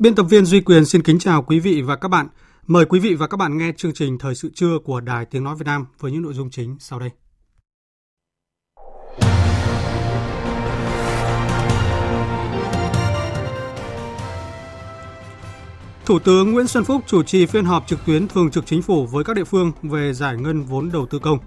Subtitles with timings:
[0.00, 2.28] Biên tập viên Duy Quyền xin kính chào quý vị và các bạn.
[2.66, 5.44] Mời quý vị và các bạn nghe chương trình Thời sự trưa của Đài Tiếng
[5.44, 7.10] Nói Việt Nam với những nội dung chính sau đây.
[16.04, 19.06] Thủ tướng Nguyễn Xuân Phúc chủ trì phiên họp trực tuyến thường trực chính phủ
[19.06, 21.38] với các địa phương về giải ngân vốn đầu tư công.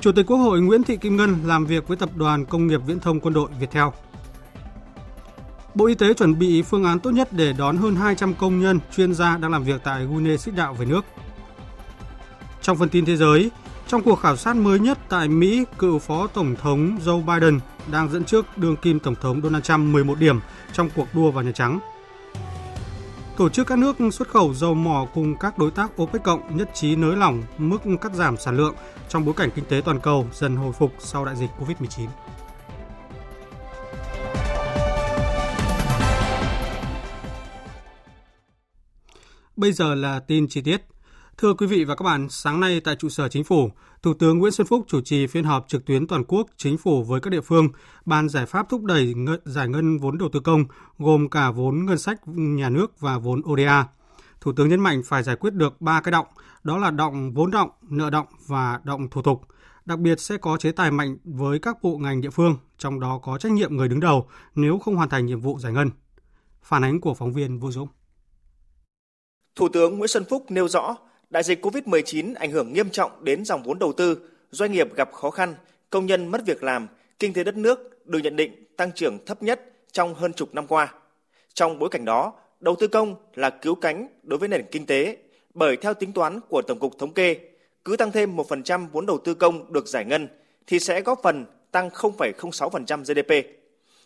[0.00, 2.80] Chủ tịch Quốc hội Nguyễn Thị Kim Ngân làm việc với Tập đoàn Công nghiệp
[2.86, 3.88] Viễn thông Quân đội Viettel.
[5.74, 8.80] Bộ Y tế chuẩn bị phương án tốt nhất để đón hơn 200 công nhân,
[8.96, 11.04] chuyên gia đang làm việc tại Guinea Xích Đạo về nước.
[12.62, 13.50] Trong phần tin thế giới,
[13.86, 18.10] trong cuộc khảo sát mới nhất tại Mỹ, cựu Phó Tổng thống Joe Biden đang
[18.10, 20.40] dẫn trước đương kim Tổng thống Donald Trump 11 điểm
[20.72, 21.80] trong cuộc đua vào Nhà Trắng.
[23.36, 26.70] Tổ chức các nước xuất khẩu dầu mỏ cùng các đối tác OPEC cộng nhất
[26.74, 28.74] trí nới lỏng mức cắt giảm sản lượng
[29.08, 32.06] trong bối cảnh kinh tế toàn cầu dần hồi phục sau đại dịch COVID-19.
[39.60, 40.82] Bây giờ là tin chi tiết.
[41.38, 43.70] Thưa quý vị và các bạn, sáng nay tại trụ sở chính phủ,
[44.02, 47.02] Thủ tướng Nguyễn Xuân Phúc chủ trì phiên họp trực tuyến toàn quốc chính phủ
[47.02, 47.68] với các địa phương
[48.04, 50.64] bàn giải pháp thúc đẩy giải ngân vốn đầu tư công,
[50.98, 53.86] gồm cả vốn ngân sách nhà nước và vốn ODA.
[54.40, 56.26] Thủ tướng nhấn mạnh phải giải quyết được ba cái động,
[56.62, 59.42] đó là động vốn động, nợ động và động thủ tục.
[59.84, 63.18] Đặc biệt sẽ có chế tài mạnh với các bộ ngành địa phương, trong đó
[63.22, 65.90] có trách nhiệm người đứng đầu nếu không hoàn thành nhiệm vụ giải ngân.
[66.62, 67.88] Phản ánh của phóng viên Vũ Dũng.
[69.60, 70.96] Thủ tướng Nguyễn Xuân Phúc nêu rõ,
[71.30, 74.18] đại dịch COVID-19 ảnh hưởng nghiêm trọng đến dòng vốn đầu tư,
[74.50, 75.54] doanh nghiệp gặp khó khăn,
[75.90, 76.88] công nhân mất việc làm,
[77.18, 79.60] kinh tế đất nước được nhận định tăng trưởng thấp nhất
[79.92, 80.94] trong hơn chục năm qua.
[81.54, 85.16] Trong bối cảnh đó, đầu tư công là cứu cánh đối với nền kinh tế,
[85.54, 87.36] bởi theo tính toán của Tổng cục Thống kê,
[87.84, 90.28] cứ tăng thêm 1% vốn đầu tư công được giải ngân
[90.66, 93.46] thì sẽ góp phần tăng 0,06% GDP.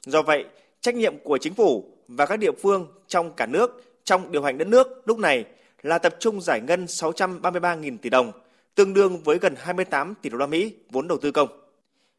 [0.07, 0.45] Do vậy,
[0.81, 4.59] trách nhiệm của chính phủ và các địa phương trong cả nước trong điều hành
[4.59, 5.45] đất nước lúc này
[5.83, 8.33] là tập trung giải ngân 633.000 tỷ đồng,
[8.75, 11.49] tương đương với gần 28 tỷ đô la Mỹ vốn đầu tư công.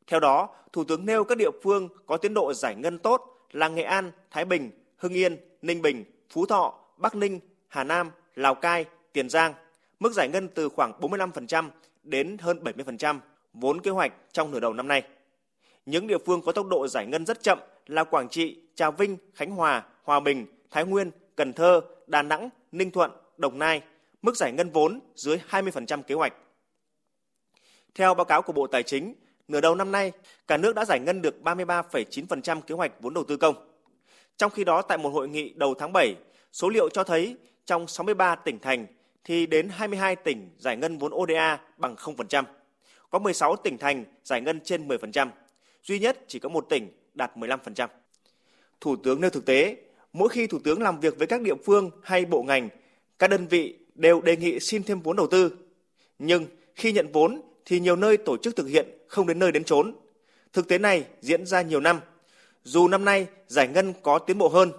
[0.08, 3.68] Theo đó, Thủ tướng nêu các địa phương có tiến độ giải ngân tốt là
[3.68, 8.56] Nghệ An, Thái Bình, Hưng Yên, Ninh Bình, Phú Thọ, Bắc Ninh, Hà Nam, Lào
[8.56, 9.54] Cai, Tiền Giang.
[10.00, 11.70] Mức giải ngân từ khoảng 45%
[12.04, 13.20] đến hơn 70%
[13.54, 15.04] vốn kế hoạch trong nửa đầu năm nay.
[15.86, 19.18] Những địa phương có tốc độ giải ngân rất chậm là Quảng Trị, Trà Vinh,
[19.34, 23.82] Khánh Hòa, Hòa Bình, Thái Nguyên, Cần Thơ, Đà Nẵng, Ninh Thuận, Đồng Nai,
[24.22, 26.34] mức giải ngân vốn dưới 20% kế hoạch.
[27.96, 29.14] Theo báo cáo của Bộ Tài chính,
[29.48, 30.12] nửa đầu năm nay,
[30.48, 33.56] cả nước đã giải ngân được 33,9% kế hoạch vốn đầu tư công.
[34.38, 36.16] Trong khi đó, tại một hội nghị đầu tháng 7,
[36.52, 38.86] số liệu cho thấy trong 63 tỉnh thành
[39.24, 42.44] thì đến 22 tỉnh giải ngân vốn ODA bằng 0%.
[43.10, 45.30] Có 16 tỉnh thành giải ngân trên 10%,
[45.84, 47.88] duy nhất chỉ có một tỉnh đạt 15%.
[48.82, 49.78] Thủ tướng nêu thực tế,
[50.16, 52.70] mỗi khi Thủ tướng làm việc với các địa phương hay bộ ngành,
[53.20, 55.52] các đơn vị đều đề nghị xin thêm vốn đầu tư.
[56.20, 56.46] Nhưng
[56.76, 59.96] khi nhận vốn thì nhiều nơi tổ chức thực hiện không đến nơi đến chốn.
[60.54, 62.00] Thực tế này diễn ra nhiều năm.
[62.64, 64.72] Dù năm nay giải ngân có tiến bộ hơn,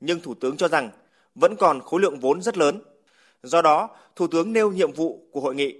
[0.00, 0.90] nhưng Thủ tướng cho rằng
[1.34, 2.82] vẫn còn khối lượng vốn rất lớn.
[3.42, 5.74] Do đó, Thủ tướng nêu nhiệm vụ của hội nghị.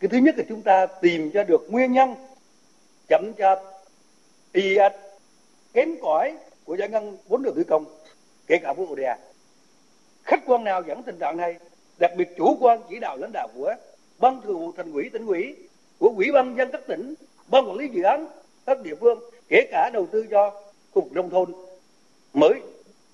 [0.00, 2.14] Cái thứ nhất là chúng ta tìm cho được nguyên nhân
[3.08, 3.58] chậm chạp,
[4.52, 4.96] y ạch,
[5.72, 6.36] kém cỏi
[6.70, 7.84] của giải ngân vốn đầu tư công,
[8.46, 9.18] kể cả vốn ODA.
[10.24, 11.56] Khách quan nào dẫn tình trạng này?
[11.98, 13.74] Đặc biệt chủ quan chỉ đạo lãnh đạo của
[14.18, 15.56] ban thường vụ thành ủy, tỉnh ủy,
[15.98, 17.14] của ủy ban dân các tỉnh,
[17.48, 18.26] ban quản lý dự án,
[18.66, 21.52] các địa phương, kể cả đầu tư cho khu vực nông thôn,
[22.32, 22.60] mới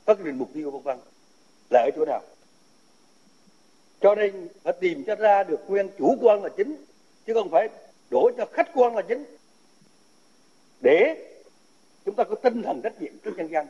[0.06, 0.99] các định mục tiêu vân vân
[1.70, 2.20] là ở chỗ nào.
[4.00, 6.85] Cho nên phải tìm cho ra được nguyên chủ quan là chính,
[7.26, 7.69] chứ không phải
[8.11, 9.25] đổ cho khách quan là chính.
[10.81, 11.17] Để
[12.06, 13.67] chúng ta có tinh thần trách nhiệm trước nhân dân.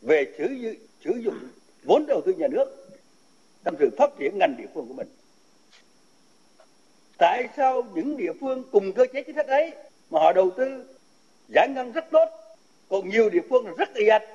[0.00, 0.74] Về sử,
[1.04, 1.38] sử dụng
[1.84, 2.88] vốn đầu tư nhà nước
[3.64, 5.08] trong sự phát triển ngành địa phương của mình.
[7.18, 9.72] Tại sao những địa phương cùng cơ chế chính sách ấy
[10.10, 10.84] mà họ đầu tư
[11.54, 12.28] giải ngân rất tốt
[12.88, 14.28] còn nhiều địa phương là rất ì ạch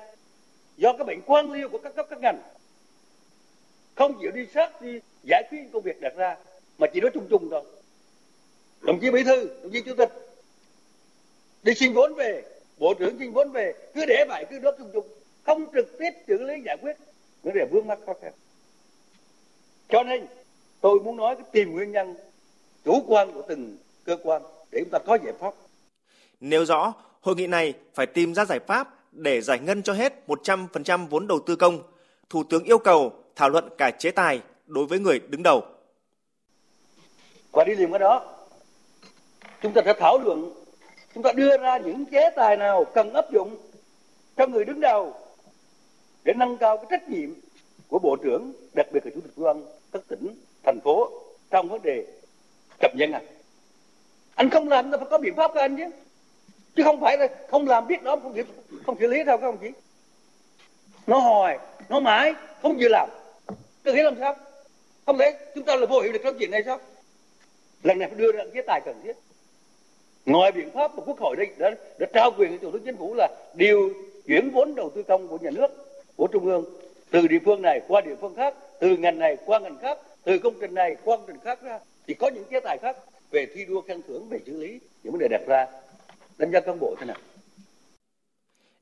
[0.76, 2.42] do cái bệnh quan liêu của các cấp các ngành?
[3.94, 6.36] Không chịu đi sát đi giải quyết công việc đặt ra
[6.78, 7.62] mà chỉ nói chung chung thôi.
[8.80, 10.10] Đồng chí bí thư đồng chí chủ tịch
[11.62, 14.90] đi xin vốn về bộ trưởng xin vốn về cứ để vậy cứ nói chung
[14.92, 15.06] chung
[15.42, 16.96] không trực tiếp xử lý giải quyết
[17.42, 18.32] vấn đề vướng mắc khó khăn
[19.88, 20.26] cho nên
[20.80, 22.14] tôi muốn nói cái tìm nguyên nhân
[22.84, 25.54] chủ quan của từng cơ quan để chúng ta có giải pháp
[26.40, 30.14] nêu rõ hội nghị này phải tìm ra giải pháp để giải ngân cho hết
[30.26, 31.82] 100% vốn đầu tư công.
[32.30, 35.64] Thủ tướng yêu cầu thảo luận cả chế tài đối với người đứng đầu.
[37.52, 38.36] Và đi liền với đó,
[39.62, 40.61] chúng ta sẽ thảo luận,
[41.14, 43.56] chúng ta đưa ra những chế tài nào cần áp dụng
[44.36, 45.14] cho người đứng đầu
[46.24, 47.30] để nâng cao cái trách nhiệm
[47.88, 51.10] của bộ trưởng, đặc biệt là chủ tịch quân các tỉnh, thành phố
[51.50, 52.06] trong vấn đề
[52.80, 53.24] cập dân này.
[54.34, 55.84] Anh không làm nó phải có biện pháp cho anh chứ.
[56.76, 58.36] Chứ không phải là không làm biết đó không
[58.86, 59.70] không xử lý đâu các ông chí
[61.06, 61.58] nó hoài
[61.88, 63.08] nó mãi không chịu làm.
[63.82, 64.36] Tôi nghĩ làm sao?
[65.06, 66.78] Không lẽ chúng ta là vô hiệu được trong chuyện này sao?
[67.82, 69.16] Lần này phải đưa ra chế tài cần thiết
[70.26, 72.96] ngoài biện pháp mà quốc hội đã, đã, đã trao quyền cho thủ tướng chính
[72.96, 73.90] phủ là điều
[74.26, 75.68] chuyển vốn đầu tư công của nhà nước
[76.16, 76.64] của trung ương
[77.10, 80.38] từ địa phương này qua địa phương khác từ ngành này qua ngành khác từ
[80.38, 81.78] công trình này qua công trình khác ra.
[82.06, 82.96] Thì có những chế tài khác
[83.30, 85.66] về thi đua khen thưởng về xử lý những vấn đề đặt ra.
[86.38, 87.16] Đánh giá cán bộ thế nào?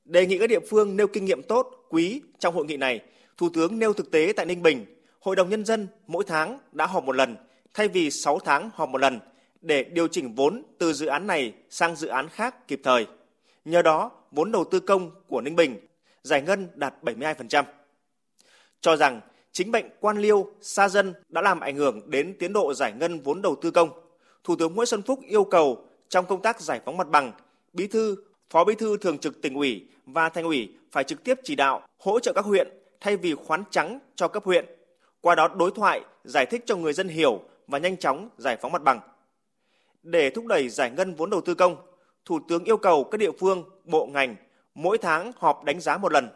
[0.04, 3.00] Đề nghị các địa phương nêu kinh nghiệm tốt quý trong hội nghị này
[3.36, 4.84] thủ tướng nêu thực tế tại ninh bình.
[5.20, 7.36] Hội đồng nhân dân mỗi tháng đã họp một lần
[7.74, 9.20] thay vì 6 tháng họp một lần
[9.60, 13.06] để điều chỉnh vốn từ dự án này sang dự án khác kịp thời.
[13.64, 15.80] Nhờ đó, vốn đầu tư công của Ninh Bình
[16.22, 17.64] giải ngân đạt 72%.
[18.80, 19.20] Cho rằng
[19.52, 23.20] chính bệnh quan liêu, xa dân đã làm ảnh hưởng đến tiến độ giải ngân
[23.20, 23.90] vốn đầu tư công.
[24.44, 27.32] Thủ tướng Nguyễn Xuân Phúc yêu cầu trong công tác giải phóng mặt bằng,
[27.72, 28.16] Bí thư,
[28.50, 31.86] Phó Bí thư thường trực tỉnh ủy và thành ủy phải trực tiếp chỉ đạo
[31.98, 32.68] hỗ trợ các huyện
[33.00, 34.64] thay vì khoán trắng cho cấp huyện.
[35.20, 38.72] Qua đó đối thoại, giải thích cho người dân hiểu và nhanh chóng giải phóng
[38.72, 39.00] mặt bằng.
[40.02, 41.76] Để thúc đẩy giải ngân vốn đầu tư công,
[42.24, 44.36] Thủ tướng yêu cầu các địa phương, bộ ngành
[44.74, 46.28] mỗi tháng họp đánh giá một lần.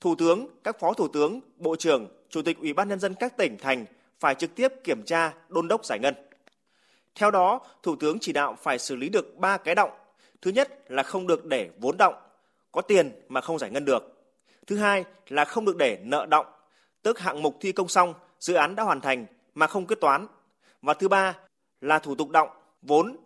[0.00, 3.36] Thủ tướng, các phó thủ tướng, bộ trưởng, chủ tịch Ủy ban nhân dân các
[3.36, 3.84] tỉnh thành
[4.20, 6.14] phải trực tiếp kiểm tra, đôn đốc giải ngân.
[7.14, 9.90] Theo đó, Thủ tướng chỉ đạo phải xử lý được 3 cái động.
[10.42, 12.14] Thứ nhất là không được để vốn động,
[12.72, 14.02] có tiền mà không giải ngân được.
[14.66, 16.46] Thứ hai là không được để nợ động,
[17.02, 20.26] tức hạng mục thi công xong, dự án đã hoàn thành mà không quyết toán.
[20.82, 21.36] Và thứ ba
[21.80, 22.48] là thủ tục động,
[22.86, 23.16] vốn.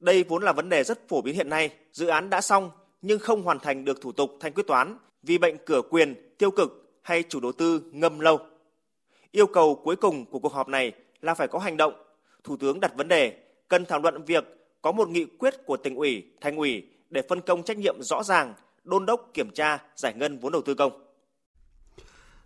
[0.00, 2.70] Đây vốn là vấn đề rất phổ biến hiện nay, dự án đã xong
[3.02, 6.50] nhưng không hoàn thành được thủ tục thanh quyết toán vì bệnh cửa quyền, tiêu
[6.50, 8.38] cực hay chủ đầu tư ngâm lâu.
[9.30, 11.94] Yêu cầu cuối cùng của cuộc họp này là phải có hành động
[12.44, 13.36] Thủ tướng đặt vấn đề
[13.68, 14.44] cần thảo luận việc
[14.82, 18.22] có một nghị quyết của tỉnh ủy, thành ủy để phân công trách nhiệm rõ
[18.22, 20.92] ràng, đôn đốc kiểm tra giải ngân vốn đầu tư công.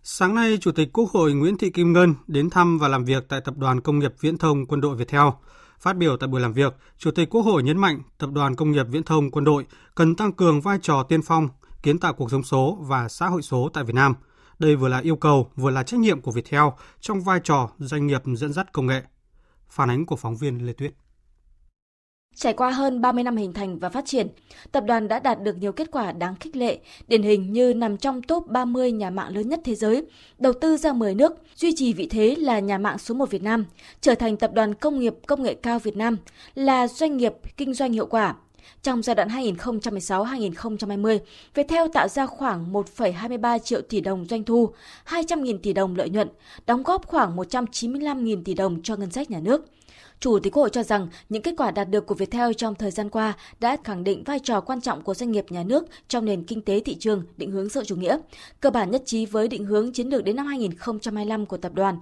[0.03, 3.23] Sáng nay, Chủ tịch Quốc hội Nguyễn Thị Kim Ngân đến thăm và làm việc
[3.29, 5.39] tại Tập đoàn Công nghiệp Viễn thông Quân đội Việt Theo.
[5.79, 8.71] Phát biểu tại buổi làm việc, Chủ tịch Quốc hội nhấn mạnh Tập đoàn Công
[8.71, 9.65] nghiệp Viễn thông Quân đội
[9.95, 11.49] cần tăng cường vai trò tiên phong,
[11.83, 14.13] kiến tạo cuộc sống số và xã hội số tại Việt Nam.
[14.59, 16.63] Đây vừa là yêu cầu, vừa là trách nhiệm của Viettel
[16.99, 19.01] trong vai trò doanh nghiệp dẫn dắt công nghệ.
[19.69, 20.93] Phản ánh của phóng viên Lê Tuyết.
[22.35, 24.27] Trải qua hơn 30 năm hình thành và phát triển,
[24.71, 27.97] tập đoàn đã đạt được nhiều kết quả đáng khích lệ, điển hình như nằm
[27.97, 30.05] trong top 30 nhà mạng lớn nhất thế giới,
[30.37, 33.43] đầu tư ra 10 nước, duy trì vị thế là nhà mạng số 1 Việt
[33.43, 33.65] Nam,
[34.01, 36.17] trở thành tập đoàn công nghiệp công nghệ cao Việt Nam,
[36.55, 38.35] là doanh nghiệp kinh doanh hiệu quả.
[38.83, 41.19] Trong giai đoạn 2016-2020,
[41.53, 44.73] Viettel tạo ra khoảng 1,23 triệu tỷ đồng doanh thu,
[45.05, 46.29] 200.000 tỷ đồng lợi nhuận,
[46.67, 49.65] đóng góp khoảng 195.000 tỷ đồng cho ngân sách nhà nước.
[50.19, 52.91] Chủ tịch Quốc Hội cho rằng những kết quả đạt được của Viettel trong thời
[52.91, 56.25] gian qua đã khẳng định vai trò quan trọng của doanh nghiệp nhà nước trong
[56.25, 58.17] nền kinh tế thị trường định hướng xã chủ nghĩa,
[58.59, 61.99] cơ bản nhất trí với định hướng chiến lược đến năm 2025 của tập đoàn.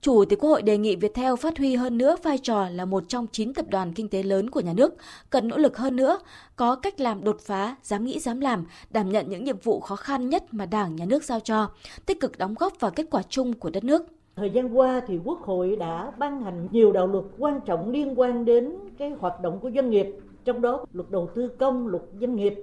[0.00, 3.04] Chủ tịch Quốc hội đề nghị Viettel phát huy hơn nữa vai trò là một
[3.08, 4.94] trong 9 tập đoàn kinh tế lớn của nhà nước,
[5.30, 6.18] cần nỗ lực hơn nữa,
[6.56, 9.96] có cách làm đột phá, dám nghĩ dám làm, đảm nhận những nhiệm vụ khó
[9.96, 11.70] khăn nhất mà Đảng, Nhà nước giao cho,
[12.06, 14.02] tích cực đóng góp vào kết quả chung của đất nước.
[14.36, 18.20] Thời gian qua thì Quốc hội đã ban hành nhiều đạo luật quan trọng liên
[18.20, 22.02] quan đến cái hoạt động của doanh nghiệp, trong đó luật đầu tư công, luật
[22.20, 22.54] doanh nghiệp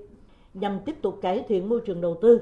[0.54, 2.42] nhằm tiếp tục cải thiện môi trường đầu tư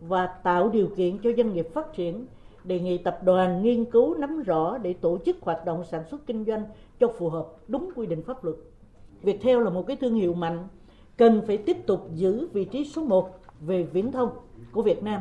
[0.00, 2.26] và tạo điều kiện cho doanh nghiệp phát triển
[2.64, 6.26] đề nghị tập đoàn nghiên cứu nắm rõ để tổ chức hoạt động sản xuất
[6.26, 6.64] kinh doanh
[7.00, 8.56] cho phù hợp đúng quy định pháp luật.
[9.22, 10.68] Viettel là một cái thương hiệu mạnh,
[11.16, 14.30] cần phải tiếp tục giữ vị trí số 1 về viễn thông
[14.72, 15.20] của Việt Nam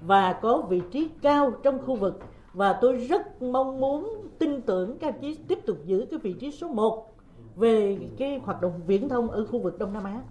[0.00, 2.20] và có vị trí cao trong khu vực
[2.54, 6.50] và tôi rất mong muốn tin tưởng các chí tiếp tục giữ cái vị trí
[6.50, 7.14] số 1
[7.56, 10.22] về cái hoạt động viễn thông ở khu vực Đông Nam Á.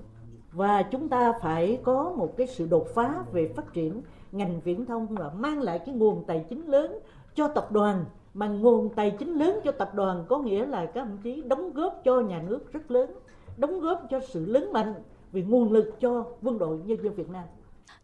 [0.51, 4.01] Và chúng ta phải có một cái sự đột phá về phát triển
[4.31, 6.99] ngành viễn thông và mang lại cái nguồn tài chính lớn
[7.35, 8.05] cho tập đoàn.
[8.33, 11.73] Mà nguồn tài chính lớn cho tập đoàn có nghĩa là các đồng chí đóng
[11.73, 13.11] góp cho nhà nước rất lớn,
[13.57, 14.93] đóng góp cho sự lớn mạnh
[15.31, 17.43] về nguồn lực cho quân đội nhân dân Việt Nam.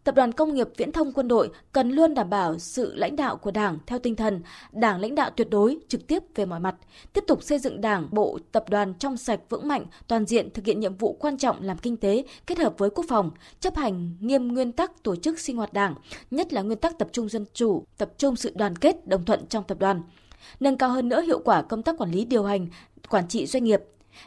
[0.08, 3.38] Tập đoàn Công nghiệp Viễn thông Quân đội cần luôn đảm bảo sự lãnh đạo
[3.38, 6.76] của Đảng theo tinh thần Đảng lãnh đạo tuyệt đối, trực tiếp về mọi mặt,
[7.14, 10.66] tiếp tục xây dựng Đảng, bộ, tập đoàn trong sạch vững mạnh, toàn diện thực
[10.66, 14.12] hiện nhiệm vụ quan trọng làm kinh tế kết hợp với quốc phòng, chấp hành
[14.20, 15.96] nghiêm nguyên tắc tổ chức sinh hoạt Đảng,
[16.32, 19.48] nhất là nguyên tắc tập trung dân chủ, tập trung sự đoàn kết, đồng thuận
[19.48, 20.02] trong tập đoàn.
[20.60, 22.68] Nâng cao hơn nữa hiệu quả công tác quản lý điều hành,
[23.10, 23.82] quản trị doanh nghiệp.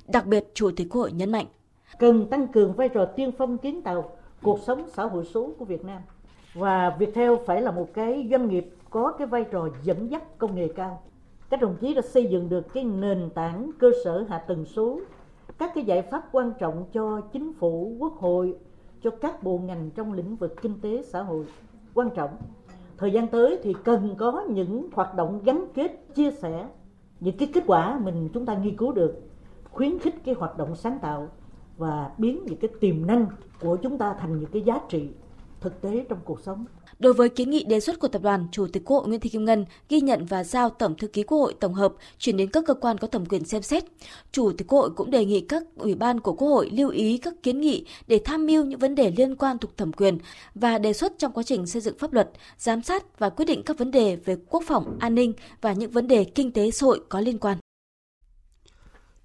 [0.06, 1.46] Đặc biệt, Chủ tịch Quốc hội nhấn mạnh
[1.98, 5.64] cần tăng cường vai trò tiên phong kiến tạo cuộc sống xã hội số của
[5.64, 6.02] Việt Nam
[6.54, 10.54] và Viettel phải là một cái doanh nghiệp có cái vai trò dẫn dắt công
[10.54, 11.02] nghệ cao.
[11.50, 15.00] Các đồng chí đã xây dựng được cái nền tảng cơ sở hạ tầng số,
[15.58, 18.56] các cái giải pháp quan trọng cho chính phủ, quốc hội,
[19.02, 21.44] cho các bộ ngành trong lĩnh vực kinh tế xã hội
[21.94, 22.30] quan trọng.
[22.96, 26.68] Thời gian tới thì cần có những hoạt động gắn kết, chia sẻ
[27.20, 29.20] những cái kết quả mình chúng ta nghiên cứu được,
[29.70, 31.28] khuyến khích cái hoạt động sáng tạo
[31.80, 33.26] và biến những cái tiềm năng
[33.60, 35.02] của chúng ta thành những cái giá trị
[35.60, 36.64] thực tế trong cuộc sống.
[36.98, 39.30] Đối với kiến nghị đề xuất của tập đoàn, Chủ tịch Quốc hội Nguyễn Thị
[39.30, 42.50] Kim Ngân ghi nhận và giao Tổng thư ký Quốc hội tổng hợp chuyển đến
[42.50, 43.84] các cơ quan có thẩm quyền xem xét.
[44.32, 47.18] Chủ tịch Quốc hội cũng đề nghị các ủy ban của Quốc hội lưu ý
[47.18, 50.18] các kiến nghị để tham mưu những vấn đề liên quan thuộc thẩm quyền
[50.54, 53.62] và đề xuất trong quá trình xây dựng pháp luật, giám sát và quyết định
[53.62, 56.84] các vấn đề về quốc phòng, an ninh và những vấn đề kinh tế xã
[56.84, 57.58] hội có liên quan.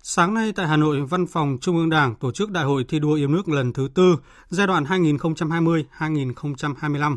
[0.08, 3.00] Sáng nay tại Hà Nội, Văn phòng Trung ương Đảng tổ chức Đại hội thi
[3.00, 4.18] đua yêu nước lần thứ tư,
[4.50, 7.16] giai đoạn 2020-2025.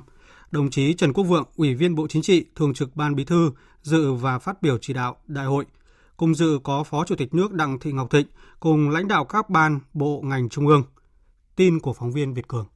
[0.50, 3.52] Đồng chí Trần Quốc Vượng, Ủy viên Bộ Chính trị, Thường trực Ban Bí thư,
[3.83, 5.64] dự và phát biểu chỉ đạo đại hội.
[6.16, 8.26] Cùng dự có Phó Chủ tịch nước Đặng Thị Ngọc Thịnh
[8.61, 10.83] cùng lãnh đạo các ban, bộ, ngành trung ương.
[11.57, 12.66] Tin của phóng viên Việt Cường.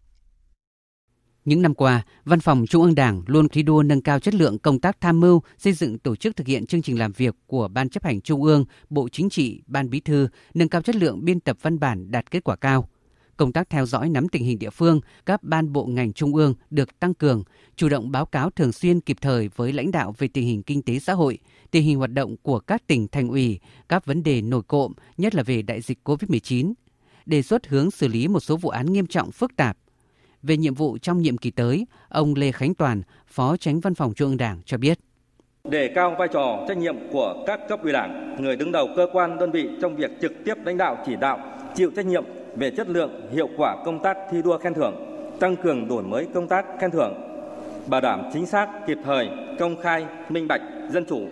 [1.44, 4.58] Những năm qua, Văn phòng Trung ương Đảng luôn thi đua nâng cao chất lượng
[4.58, 7.68] công tác tham mưu, xây dựng tổ chức thực hiện chương trình làm việc của
[7.68, 11.24] Ban chấp hành Trung ương, Bộ Chính trị, Ban Bí thư, nâng cao chất lượng
[11.24, 12.88] biên tập văn bản đạt kết quả cao.
[13.36, 16.54] Công tác theo dõi nắm tình hình địa phương, các ban bộ ngành trung ương
[16.70, 17.42] được tăng cường,
[17.76, 20.82] chủ động báo cáo thường xuyên kịp thời với lãnh đạo về tình hình kinh
[20.82, 21.38] tế xã hội,
[21.70, 25.34] tình hình hoạt động của các tỉnh thành ủy, các vấn đề nổi cộm, nhất
[25.34, 26.72] là về đại dịch COVID-19,
[27.26, 29.76] đề xuất hướng xử lý một số vụ án nghiêm trọng phức tạp
[30.42, 34.14] về nhiệm vụ trong nhiệm kỳ tới, ông Lê Khánh Toàn, Phó Tránh Văn phòng
[34.14, 34.98] Trung ương Đảng cho biết.
[35.70, 39.06] Đề cao vai trò trách nhiệm của các cấp ủy đảng, người đứng đầu cơ
[39.12, 41.38] quan đơn vị trong việc trực tiếp lãnh đạo chỉ đạo,
[41.74, 42.24] chịu trách nhiệm
[42.56, 44.94] về chất lượng, hiệu quả công tác thi đua khen thưởng,
[45.40, 47.14] tăng cường đổi mới công tác khen thưởng,
[47.86, 51.28] bảo đảm chính xác, kịp thời, công khai, minh bạch, dân chủ,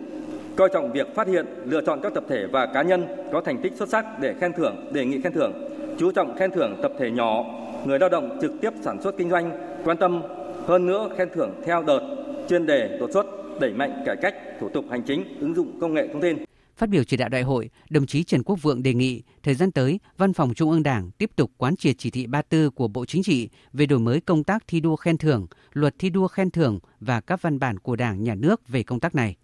[0.57, 3.59] coi trọng việc phát hiện, lựa chọn các tập thể và cá nhân có thành
[3.63, 5.53] tích xuất sắc để khen thưởng, đề nghị khen thưởng,
[5.99, 7.45] chú trọng khen thưởng tập thể nhỏ,
[7.87, 10.23] người lao động trực tiếp sản xuất kinh doanh quan tâm
[10.67, 12.01] hơn nữa khen thưởng theo đợt,
[12.49, 13.27] chuyên đề, đột xuất,
[13.61, 16.37] đẩy mạnh cải cách thủ tục hành chính, ứng dụng công nghệ thông tin.
[16.77, 19.73] Phát biểu chỉ đạo đại hội, đồng chí Trần Quốc Vượng đề nghị thời gian
[19.73, 23.05] tới, Văn phòng Trung ương Đảng tiếp tục quán triệt chỉ thị 34 của Bộ
[23.05, 26.51] Chính trị về đổi mới công tác thi đua khen thưởng, luật thi đua khen
[26.51, 29.37] thưởng và các văn bản của Đảng, Nhà nước về công tác này.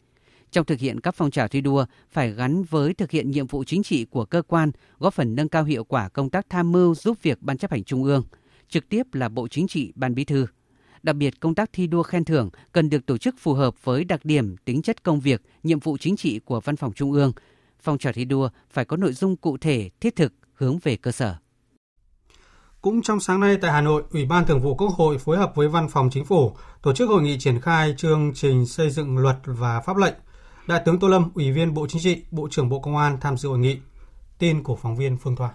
[0.56, 3.64] Trong thực hiện các phong trào thi đua phải gắn với thực hiện nhiệm vụ
[3.64, 6.94] chính trị của cơ quan, góp phần nâng cao hiệu quả công tác tham mưu
[6.94, 8.24] giúp việc Ban chấp hành Trung ương,
[8.68, 10.46] trực tiếp là Bộ Chính trị, Ban Bí thư.
[11.02, 14.04] Đặc biệt, công tác thi đua khen thưởng cần được tổ chức phù hợp với
[14.04, 17.32] đặc điểm, tính chất công việc, nhiệm vụ chính trị của Văn phòng Trung ương.
[17.80, 21.12] Phong trào thi đua phải có nội dung cụ thể, thiết thực, hướng về cơ
[21.12, 21.36] sở.
[22.80, 25.52] Cũng trong sáng nay tại Hà Nội, Ủy ban Thường vụ Quốc hội phối hợp
[25.54, 29.18] với Văn phòng Chính phủ tổ chức hội nghị triển khai chương trình xây dựng
[29.18, 30.14] luật và pháp lệnh
[30.66, 33.36] Đại tướng Tô Lâm, Ủy viên Bộ Chính trị, Bộ trưởng Bộ Công an tham
[33.36, 33.76] dự hội nghị.
[34.38, 35.50] Tin của phóng viên Phương Thoa.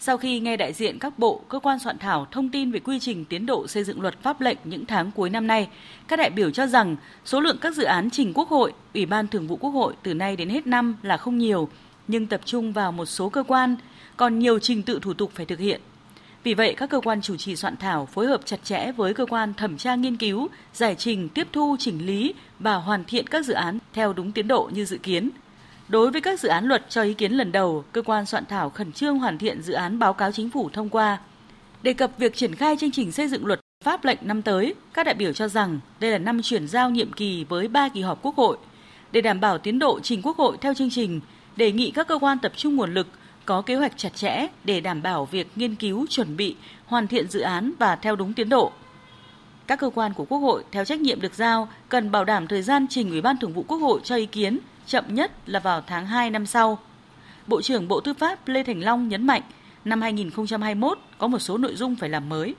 [0.00, 3.00] Sau khi nghe đại diện các bộ, cơ quan soạn thảo thông tin về quy
[3.00, 5.68] trình tiến độ xây dựng luật pháp lệnh những tháng cuối năm nay,
[6.08, 9.28] các đại biểu cho rằng số lượng các dự án trình Quốc hội, Ủy ban
[9.28, 11.68] Thường vụ Quốc hội từ nay đến hết năm là không nhiều,
[12.08, 13.76] nhưng tập trung vào một số cơ quan,
[14.16, 15.80] còn nhiều trình tự thủ tục phải thực hiện.
[16.44, 19.26] Vì vậy, các cơ quan chủ trì soạn thảo phối hợp chặt chẽ với cơ
[19.26, 23.44] quan thẩm tra nghiên cứu, giải trình, tiếp thu, chỉnh lý và hoàn thiện các
[23.44, 25.30] dự án theo đúng tiến độ như dự kiến.
[25.88, 28.70] Đối với các dự án luật cho ý kiến lần đầu, cơ quan soạn thảo
[28.70, 31.18] khẩn trương hoàn thiện dự án báo cáo chính phủ thông qua.
[31.82, 35.06] Đề cập việc triển khai chương trình xây dựng luật pháp lệnh năm tới, các
[35.06, 38.22] đại biểu cho rằng đây là năm chuyển giao nhiệm kỳ với 3 kỳ họp
[38.22, 38.56] Quốc hội.
[39.12, 41.20] Để đảm bảo tiến độ trình Quốc hội theo chương trình,
[41.56, 43.06] đề nghị các cơ quan tập trung nguồn lực
[43.46, 46.56] có kế hoạch chặt chẽ để đảm bảo việc nghiên cứu, chuẩn bị,
[46.86, 48.72] hoàn thiện dự án và theo đúng tiến độ.
[49.66, 52.62] Các cơ quan của Quốc hội theo trách nhiệm được giao cần bảo đảm thời
[52.62, 55.80] gian trình Ủy ban Thường vụ Quốc hội cho ý kiến chậm nhất là vào
[55.86, 56.78] tháng 2 năm sau.
[57.46, 59.42] Bộ trưởng Bộ Tư pháp Lê Thành Long nhấn mạnh,
[59.84, 62.54] năm 2021 có một số nội dung phải làm mới.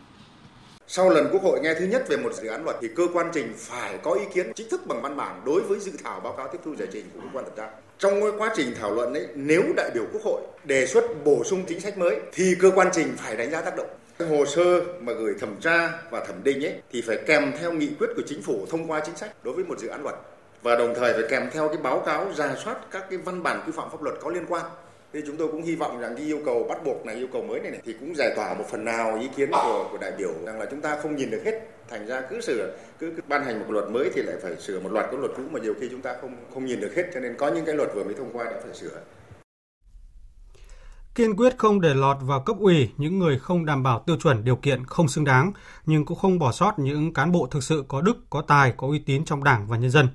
[0.88, 3.30] Sau lần Quốc hội nghe thứ nhất về một dự án luật thì cơ quan
[3.34, 6.34] trình phải có ý kiến chính thức bằng văn bản đối với dự thảo báo
[6.34, 7.70] cáo tiếp thu giải trình của cơ quan thẩm tra.
[8.04, 11.64] Trong quá trình thảo luận ấy, nếu đại biểu Quốc hội đề xuất bổ sung
[11.68, 13.88] chính sách mới thì cơ quan trình phải đánh giá tác động.
[14.30, 17.90] Hồ sơ mà gửi thẩm tra và thẩm định ấy thì phải kèm theo nghị
[18.00, 20.16] quyết của chính phủ thông qua chính sách đối với một dự án luật
[20.62, 23.62] và đồng thời phải kèm theo cái báo cáo ra soát các cái văn bản
[23.66, 24.66] quy phạm pháp luật có liên quan
[25.13, 27.43] thì chúng tôi cũng hy vọng rằng cái yêu cầu bắt buộc này yêu cầu
[27.43, 30.12] mới này, này thì cũng giải tỏa một phần nào ý kiến của của đại
[30.17, 33.22] biểu rằng là chúng ta không nhìn được hết thành ra cứ sửa cứ, cứ
[33.27, 35.60] ban hành một luật mới thì lại phải sửa một loạt các luật cũ mà
[35.60, 37.89] nhiều khi chúng ta không không nhìn được hết cho nên có những cái luật
[37.96, 39.01] vừa mới thông qua đã phải sửa
[41.15, 44.43] kiên quyết không để lọt vào cấp ủy những người không đảm bảo tiêu chuẩn
[44.43, 45.51] điều kiện không xứng đáng,
[45.86, 48.88] nhưng cũng không bỏ sót những cán bộ thực sự có đức, có tài, có
[48.88, 50.08] uy tín trong Đảng và nhân dân.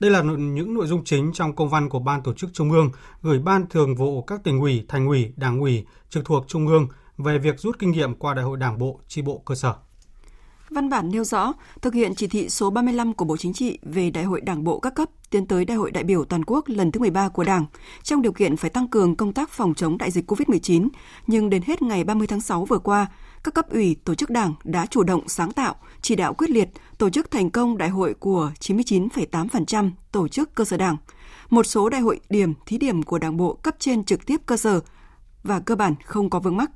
[0.00, 2.90] Đây là những nội dung chính trong công văn của Ban Tổ chức Trung ương
[3.22, 6.88] gửi Ban Thường vụ các tỉnh ủy, thành ủy, đảng ủy trực thuộc Trung ương
[7.16, 9.74] về việc rút kinh nghiệm qua Đại hội Đảng bộ, chi bộ cơ sở.
[10.70, 14.10] Văn bản nêu rõ, thực hiện chỉ thị số 35 của Bộ Chính trị về
[14.10, 16.92] Đại hội Đảng bộ các cấp tiến tới Đại hội đại biểu toàn quốc lần
[16.92, 17.66] thứ 13 của Đảng,
[18.02, 20.88] trong điều kiện phải tăng cường công tác phòng chống đại dịch COVID-19,
[21.26, 23.06] nhưng đến hết ngày 30 tháng 6 vừa qua,
[23.44, 26.68] các cấp ủy, tổ chức đảng đã chủ động sáng tạo, chỉ đạo quyết liệt,
[26.98, 30.96] tổ chức thành công đại hội của 99,8% tổ chức cơ sở đảng,
[31.50, 34.56] một số đại hội điểm thí điểm của đảng bộ cấp trên trực tiếp cơ
[34.56, 34.80] sở
[35.42, 36.70] và cơ bản không có vướng mắc.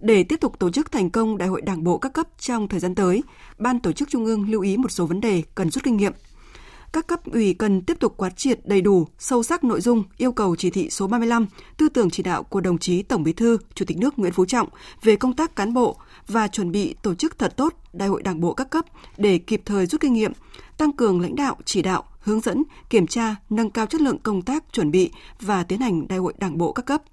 [0.00, 2.80] Để tiếp tục tổ chức thành công đại hội đảng bộ các cấp trong thời
[2.80, 3.22] gian tới,
[3.58, 6.12] Ban tổ chức Trung ương lưu ý một số vấn đề cần rút kinh nghiệm.
[6.92, 10.32] Các cấp ủy cần tiếp tục quán triệt đầy đủ, sâu sắc nội dung, yêu
[10.32, 13.58] cầu chỉ thị số 35, tư tưởng chỉ đạo của đồng chí Tổng Bí thư,
[13.74, 14.68] Chủ tịch nước Nguyễn Phú Trọng
[15.02, 18.40] về công tác cán bộ và chuẩn bị tổ chức thật tốt đại hội đảng
[18.40, 18.84] bộ các cấp
[19.16, 20.32] để kịp thời rút kinh nghiệm,
[20.76, 24.42] tăng cường lãnh đạo, chỉ đạo, hướng dẫn, kiểm tra, nâng cao chất lượng công
[24.42, 27.02] tác chuẩn bị và tiến hành đại hội đảng bộ các cấp–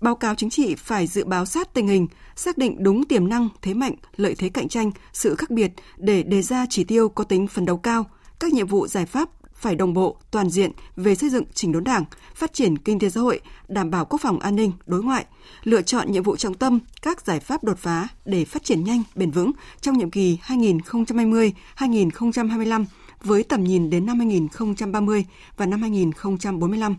[0.00, 3.48] báo cáo chính trị phải dự báo sát tình hình, xác định đúng tiềm năng,
[3.62, 7.24] thế mạnh, lợi thế cạnh tranh, sự khác biệt để đề ra chỉ tiêu có
[7.24, 8.04] tính phấn đấu cao,
[8.40, 11.84] các nhiệm vụ giải pháp phải đồng bộ, toàn diện về xây dựng chỉnh đốn
[11.84, 15.24] đảng, phát triển kinh tế xã hội, đảm bảo quốc phòng an ninh, đối ngoại,
[15.64, 19.02] lựa chọn nhiệm vụ trọng tâm, các giải pháp đột phá để phát triển nhanh,
[19.14, 22.84] bền vững trong nhiệm kỳ 2020-2025
[23.22, 25.24] với tầm nhìn đến năm 2030
[25.56, 26.96] và năm 2045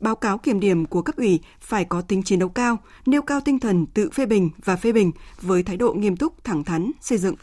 [0.00, 3.40] báo cáo kiểm điểm của cấp ủy phải có tính chiến đấu cao, nêu cao
[3.40, 5.12] tinh thần tự phê bình và phê bình
[5.42, 7.34] với thái độ nghiêm túc, thẳng thắn, xây dựng,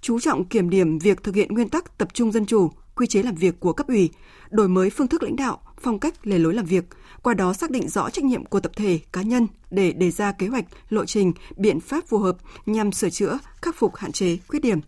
[0.00, 3.22] chú trọng kiểm điểm việc thực hiện nguyên tắc tập trung dân chủ, quy chế
[3.22, 4.10] làm việc của cấp ủy,
[4.50, 6.84] đổi mới phương thức lãnh đạo, phong cách lề lối làm việc,
[7.22, 10.32] qua đó xác định rõ trách nhiệm của tập thể, cá nhân để đề ra
[10.32, 14.38] kế hoạch, lộ trình, biện pháp phù hợp nhằm sửa chữa, khắc phục hạn chế,
[14.48, 14.80] khuyết điểm.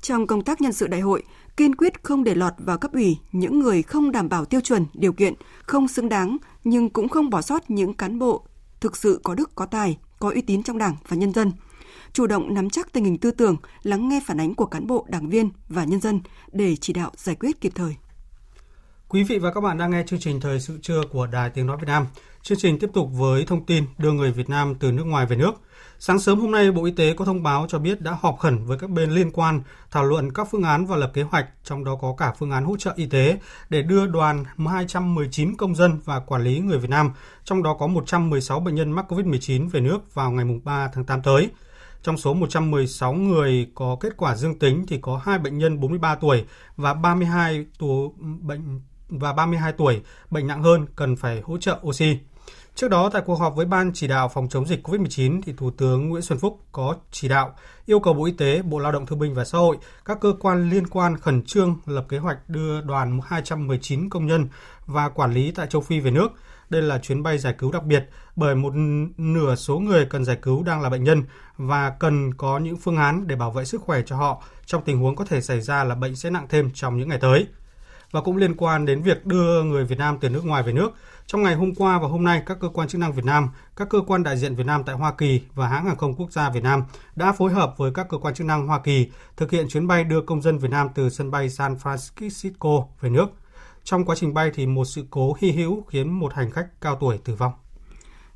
[0.00, 1.22] Trong công tác nhân sự đại hội,
[1.56, 4.86] kiên quyết không để lọt vào cấp ủy những người không đảm bảo tiêu chuẩn,
[4.94, 8.46] điều kiện, không xứng đáng nhưng cũng không bỏ sót những cán bộ
[8.80, 11.52] thực sự có đức, có tài, có uy tín trong Đảng và nhân dân.
[12.12, 15.06] Chủ động nắm chắc tình hình tư tưởng, lắng nghe phản ánh của cán bộ,
[15.08, 16.20] đảng viên và nhân dân
[16.52, 17.96] để chỉ đạo giải quyết kịp thời.
[19.08, 21.66] Quý vị và các bạn đang nghe chương trình Thời sự trưa của Đài Tiếng
[21.66, 22.06] Nói Việt Nam.
[22.42, 25.36] Chương trình tiếp tục với thông tin đưa người Việt Nam từ nước ngoài về
[25.36, 25.52] nước–
[26.02, 28.64] Sáng sớm hôm nay, Bộ Y tế có thông báo cho biết đã họp khẩn
[28.64, 31.84] với các bên liên quan thảo luận các phương án và lập kế hoạch, trong
[31.84, 36.00] đó có cả phương án hỗ trợ y tế để đưa đoàn 219 công dân
[36.04, 37.10] và quản lý người Việt Nam,
[37.44, 41.22] trong đó có 116 bệnh nhân mắc COVID-19 về nước vào ngày 3 tháng 8
[41.22, 41.48] tới.
[42.02, 46.14] Trong số 116 người có kết quả dương tính thì có 2 bệnh nhân 43
[46.14, 46.44] tuổi
[46.76, 48.08] và 32 tuổi
[48.40, 52.18] bệnh và 32 tuổi bệnh nặng hơn cần phải hỗ trợ oxy.
[52.74, 55.70] Trước đó, tại cuộc họp với Ban chỉ đạo phòng chống dịch COVID-19, thì Thủ
[55.70, 57.54] tướng Nguyễn Xuân Phúc có chỉ đạo
[57.86, 60.32] yêu cầu Bộ Y tế, Bộ Lao động Thương binh và Xã hội, các cơ
[60.40, 64.48] quan liên quan khẩn trương lập kế hoạch đưa đoàn 219 công nhân
[64.86, 66.28] và quản lý tại châu Phi về nước.
[66.70, 68.72] Đây là chuyến bay giải cứu đặc biệt bởi một
[69.16, 71.24] nửa số người cần giải cứu đang là bệnh nhân
[71.56, 74.98] và cần có những phương án để bảo vệ sức khỏe cho họ trong tình
[74.98, 77.46] huống có thể xảy ra là bệnh sẽ nặng thêm trong những ngày tới.
[78.10, 80.90] Và cũng liên quan đến việc đưa người Việt Nam từ nước ngoài về nước,
[81.26, 83.88] trong ngày hôm qua và hôm nay, các cơ quan chức năng Việt Nam, các
[83.88, 86.50] cơ quan đại diện Việt Nam tại Hoa Kỳ và hãng hàng không quốc gia
[86.50, 86.84] Việt Nam
[87.16, 90.04] đã phối hợp với các cơ quan chức năng Hoa Kỳ thực hiện chuyến bay
[90.04, 93.26] đưa công dân Việt Nam từ sân bay San Francisco về nước.
[93.84, 96.96] Trong quá trình bay thì một sự cố hy hữu khiến một hành khách cao
[97.00, 97.52] tuổi tử vong.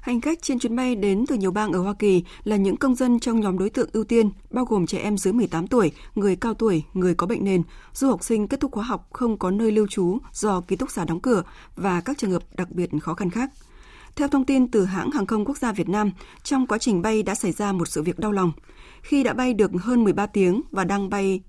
[0.00, 2.94] Hành khách trên chuyến bay đến từ nhiều bang ở Hoa Kỳ là những công
[2.94, 6.37] dân trong nhóm đối tượng ưu tiên, bao gồm trẻ em dưới 18 tuổi, người
[6.37, 9.50] cao tuổi, người có bệnh nền, du học sinh kết thúc khóa học không có
[9.50, 11.42] nơi lưu trú do ký túc xá đóng cửa
[11.76, 13.50] và các trường hợp đặc biệt khó khăn khác.
[14.16, 16.11] Theo thông tin từ hãng hàng không quốc gia Việt Nam,
[16.42, 18.52] trong quá trình bay đã xảy ra một sự việc đau lòng.
[19.02, 21.40] Khi đã bay được hơn 13 tiếng và đang bay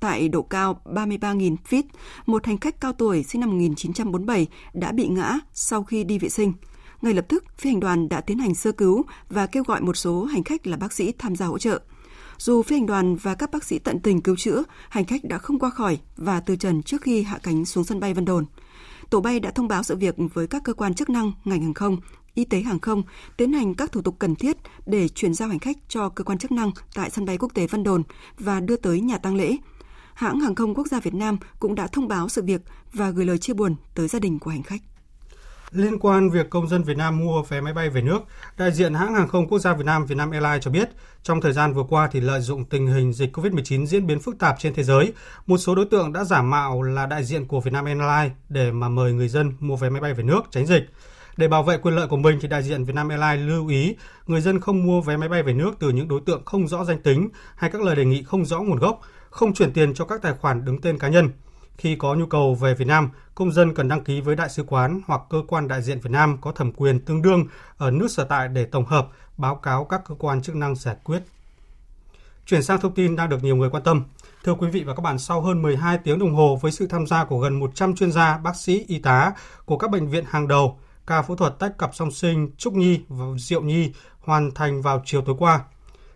[0.00, 1.82] tại độ cao 33.000 feet,
[2.26, 6.28] một hành khách cao tuổi sinh năm 1947 đã bị ngã sau khi đi vệ
[6.28, 6.52] sinh.
[7.02, 9.96] Ngay lập tức, phi hành đoàn đã tiến hành sơ cứu và kêu gọi một
[9.96, 11.80] số hành khách là bác sĩ tham gia hỗ trợ.
[12.38, 15.38] Dù phi hành đoàn và các bác sĩ tận tình cứu chữa, hành khách đã
[15.38, 18.44] không qua khỏi và từ trần trước khi hạ cánh xuống sân bay Vân Đồn.
[19.10, 21.74] Tổ bay đã thông báo sự việc với các cơ quan chức năng, ngành hàng
[21.74, 21.96] không,
[22.34, 23.02] y tế hàng không,
[23.36, 24.56] tiến hành các thủ tục cần thiết
[24.86, 27.66] để chuyển giao hành khách cho cơ quan chức năng tại sân bay quốc tế
[27.66, 28.02] Vân Đồn
[28.38, 29.56] và đưa tới nhà tang lễ.
[30.18, 32.60] Hãng hàng không quốc gia Việt Nam cũng đã thông báo sự việc
[32.92, 34.80] và gửi lời chia buồn tới gia đình của hành khách.
[35.70, 38.18] Liên quan việc công dân Việt Nam mua vé máy bay về nước,
[38.58, 40.88] đại diện hãng hàng không quốc gia Việt Nam Vietnam Airlines cho biết,
[41.22, 44.38] trong thời gian vừa qua thì lợi dụng tình hình dịch COVID-19 diễn biến phức
[44.38, 45.12] tạp trên thế giới,
[45.46, 48.88] một số đối tượng đã giả mạo là đại diện của Vietnam Airlines để mà
[48.88, 50.82] mời người dân mua vé máy bay về nước tránh dịch.
[51.36, 54.40] Để bảo vệ quyền lợi của mình thì đại diện Vietnam Airlines lưu ý người
[54.40, 57.02] dân không mua vé máy bay về nước từ những đối tượng không rõ danh
[57.02, 60.22] tính hay các lời đề nghị không rõ nguồn gốc, không chuyển tiền cho các
[60.22, 61.30] tài khoản đứng tên cá nhân.
[61.76, 64.62] Khi có nhu cầu về Việt Nam, công dân cần đăng ký với đại sứ
[64.62, 68.08] quán hoặc cơ quan đại diện Việt Nam có thẩm quyền tương đương ở nước
[68.10, 71.22] sở tại để tổng hợp, báo cáo các cơ quan chức năng giải quyết.
[72.46, 74.04] Chuyển sang thông tin đang được nhiều người quan tâm.
[74.44, 77.06] Thưa quý vị và các bạn, sau hơn 12 tiếng đồng hồ với sự tham
[77.06, 79.32] gia của gần 100 chuyên gia, bác sĩ, y tá
[79.64, 83.00] của các bệnh viện hàng đầu, ca phẫu thuật tách cặp song sinh Trúc Nhi
[83.08, 85.60] và Diệu Nhi hoàn thành vào chiều tối qua.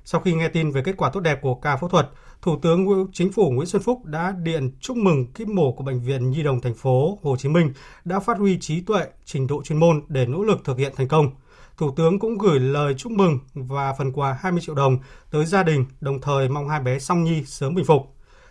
[0.05, 2.11] Sau khi nghe tin về kết quả tốt đẹp của ca phẫu thuật,
[2.43, 6.01] Thủ tướng Chính phủ Nguyễn Xuân Phúc đã điện chúc mừng kíp mổ của Bệnh
[6.01, 7.73] viện Nhi đồng thành phố Hồ Chí Minh
[8.05, 11.09] đã phát huy trí tuệ, trình độ chuyên môn để nỗ lực thực hiện thành
[11.09, 11.31] công.
[11.77, 14.99] Thủ tướng cũng gửi lời chúc mừng và phần quà 20 triệu đồng
[15.31, 18.03] tới gia đình, đồng thời mong hai bé Song Nhi sớm bình phục.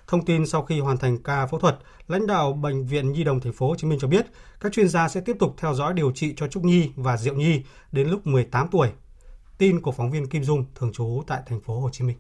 [0.08, 1.78] Thông tin sau khi hoàn thành ca phẫu thuật,
[2.08, 4.26] lãnh đạo Bệnh viện Nhi đồng thành phố Hồ Chí Minh cho biết
[4.60, 7.36] các chuyên gia sẽ tiếp tục theo dõi điều trị cho Trúc Nhi và Diệu
[7.36, 8.90] Nhi đến lúc 18 tuổi.
[9.58, 12.18] Tin của phóng viên Kim Dung thường trú tại thành phố Hồ Chí Minh.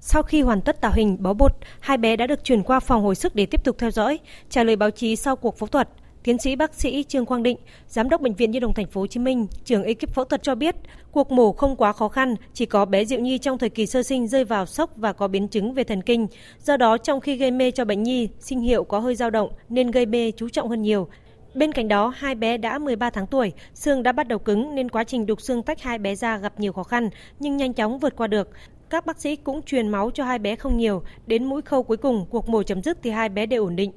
[0.00, 3.02] Sau khi hoàn tất tạo hình bó bột, hai bé đã được chuyển qua phòng
[3.02, 4.18] hồi sức để tiếp tục theo dõi.
[4.50, 5.88] Trả lời báo chí sau cuộc phẫu thuật,
[6.22, 7.56] Tiến sĩ bác sĩ Trương Quang Định,
[7.88, 10.42] giám đốc bệnh viện Nhi đồng thành phố Hồ Chí Minh, trưởng ekip phẫu thuật
[10.42, 10.76] cho biết,
[11.12, 14.02] cuộc mổ không quá khó khăn, chỉ có bé Diệu Nhi trong thời kỳ sơ
[14.02, 16.26] sinh rơi vào sốc và có biến chứng về thần kinh.
[16.64, 19.50] Do đó trong khi gây mê cho bệnh nhi, sinh hiệu có hơi dao động
[19.68, 21.08] nên gây mê chú trọng hơn nhiều.
[21.54, 24.88] Bên cạnh đó, hai bé đã 13 tháng tuổi, xương đã bắt đầu cứng nên
[24.88, 27.98] quá trình đục xương tách hai bé ra gặp nhiều khó khăn nhưng nhanh chóng
[27.98, 28.50] vượt qua được.
[28.90, 31.96] Các bác sĩ cũng truyền máu cho hai bé không nhiều, đến mũi khâu cuối
[31.96, 33.92] cùng cuộc mổ chấm dứt thì hai bé đều ổn định.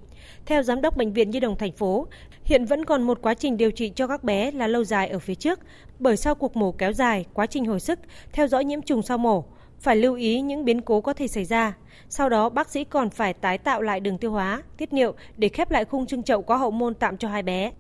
[0.46, 2.08] Theo giám đốc bệnh viện Nhi đồng thành phố,
[2.44, 5.20] hiện vẫn còn một quá trình điều trị cho các bé là lâu dài ở
[5.20, 5.60] phía trước,
[6.00, 8.00] bởi sau cuộc mổ kéo dài, quá trình hồi sức,
[8.32, 9.44] theo dõi nhiễm trùng sau mổ,
[9.80, 11.74] phải lưu ý những biến cố có thể xảy ra.
[12.10, 15.50] Sau đó, bác sĩ còn phải tái tạo lại đường tiêu hóa, tiết niệu để
[15.50, 17.72] khép lại khung trưng chậu có hậu môn tạm cho hai bé.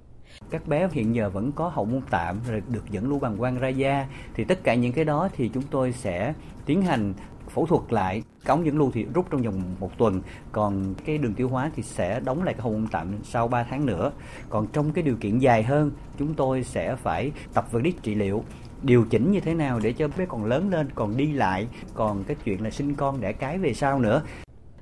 [0.49, 3.59] Các bé hiện giờ vẫn có hậu môn tạm, rồi được dẫn lưu bằng quang
[3.59, 6.33] ra da thì tất cả những cái đó thì chúng tôi sẽ
[6.65, 7.13] tiến hành
[7.49, 8.23] phẫu thuật lại.
[8.45, 10.21] Cống dẫn lưu thì rút trong vòng một tuần.
[10.51, 13.63] Còn cái đường tiêu hóa thì sẽ đóng lại cái hậu môn tạm sau 3
[13.63, 14.11] tháng nữa.
[14.49, 18.15] Còn trong cái điều kiện dài hơn, chúng tôi sẽ phải tập vật lý trị
[18.15, 18.43] liệu,
[18.81, 22.23] điều chỉnh như thế nào để cho bé còn lớn lên, còn đi lại, còn
[22.23, 24.21] cái chuyện là sinh con đẻ cái về sau nữa.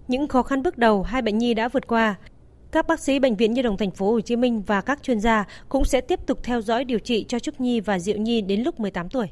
[0.08, 2.16] Những khó khăn bước đầu hai bệnh nhi đã vượt qua
[2.72, 5.20] các bác sĩ bệnh viện Nhi đồng thành phố Hồ Chí Minh và các chuyên
[5.20, 8.42] gia cũng sẽ tiếp tục theo dõi điều trị cho Trúc Nhi và Diệu Nhi
[8.42, 9.28] đến lúc 18 tuổi.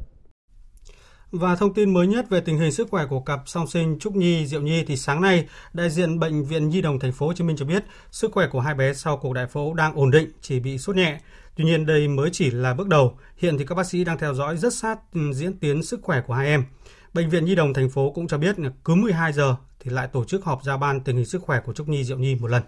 [1.31, 4.15] Và thông tin mới nhất về tình hình sức khỏe của cặp song sinh Trúc
[4.15, 7.33] Nhi Diệu Nhi thì sáng nay, đại diện bệnh viện Nhi đồng thành phố Hồ
[7.33, 10.11] Chí Minh cho biết sức khỏe của hai bé sau cuộc đại phẫu đang ổn
[10.11, 11.19] định, chỉ bị sốt nhẹ.
[11.55, 13.17] Tuy nhiên đây mới chỉ là bước đầu.
[13.37, 16.21] Hiện thì các bác sĩ đang theo dõi rất sát ừ, diễn tiến sức khỏe
[16.27, 16.65] của hai em.
[17.13, 20.07] Bệnh viện Nhi đồng thành phố cũng cho biết là cứ 12 giờ thì lại
[20.07, 22.47] tổ chức họp giao ban tình hình sức khỏe của Trúc Nhi Diệu Nhi một
[22.47, 22.63] lần.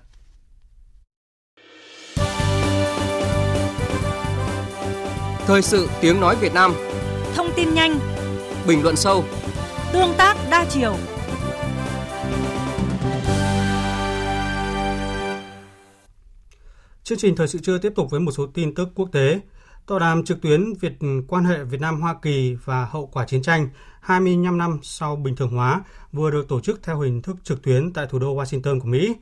[5.51, 6.73] Thời sự tiếng nói Việt Nam
[7.35, 7.99] Thông tin nhanh
[8.67, 9.23] Bình luận sâu
[9.93, 10.95] Tương tác đa chiều
[17.03, 19.39] Chương trình thời sự trưa tiếp tục với một số tin tức quốc tế.
[19.85, 20.93] Tọa đàm trực tuyến Việt
[21.27, 23.69] quan hệ Việt Nam Hoa Kỳ và hậu quả chiến tranh
[24.01, 27.93] 25 năm sau bình thường hóa vừa được tổ chức theo hình thức trực tuyến
[27.93, 29.15] tại thủ đô Washington của Mỹ.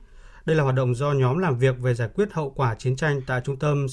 [0.45, 3.21] Đây là hoạt động do nhóm làm việc về giải quyết hậu quả chiến tranh
[3.27, 3.87] tại trung tâm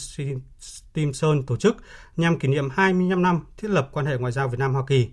[0.58, 1.76] Stimson tổ chức
[2.16, 5.08] nhằm kỷ niệm 25 năm thiết lập quan hệ ngoại giao Việt Nam Hoa Kỳ.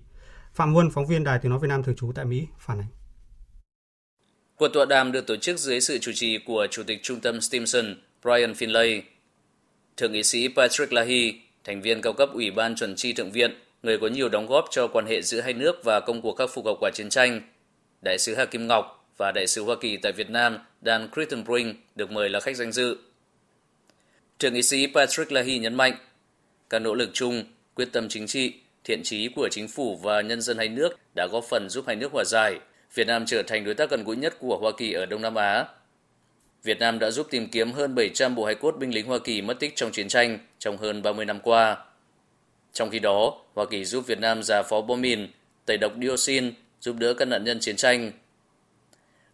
[0.54, 2.88] Phạm Huân, phóng viên Đài Tiếng nói Việt Nam thường trú tại Mỹ phản ánh.
[4.56, 7.42] Cuộc tọa đàm được tổ chức dưới sự chủ trì của Chủ tịch Trung tâm
[7.42, 9.02] Stimson Brian Finlay.
[9.98, 13.52] Thượng nghị sĩ Patrick Leahy, thành viên cao cấp Ủy ban chuẩn tri thượng viện,
[13.84, 16.50] người có nhiều đóng góp cho quan hệ giữa hai nước và công cuộc khắc
[16.54, 17.42] phục hậu quả chiến tranh.
[18.02, 21.76] Đại sứ Hà Kim Ngọc và Đại sứ Hoa Kỳ tại Việt Nam Dan Crittenbrink
[21.96, 22.98] được mời là khách danh dự.
[24.40, 25.94] Thượng nghị sĩ Patrick Leahy nhấn mạnh,
[26.70, 27.44] các nỗ lực chung,
[27.76, 31.28] quyết tâm chính trị, thiện trí của chính phủ và nhân dân hai nước đã
[31.32, 32.60] góp phần giúp hai nước hòa giải,
[32.94, 35.36] Việt Nam trở thành đối tác gần gũi nhất của Hoa Kỳ ở Đông Nam
[35.36, 35.66] Á.
[36.64, 39.42] Việt Nam đã giúp tìm kiếm hơn 700 bộ hài cốt binh lính Hoa Kỳ
[39.42, 41.78] mất tích trong chiến tranh trong hơn 30 năm qua.
[42.74, 45.28] Trong khi đó, Hoa Kỳ giúp Việt Nam giả phó bom mìn,
[45.66, 48.12] tẩy độc dioxin, giúp đỡ các nạn nhân chiến tranh.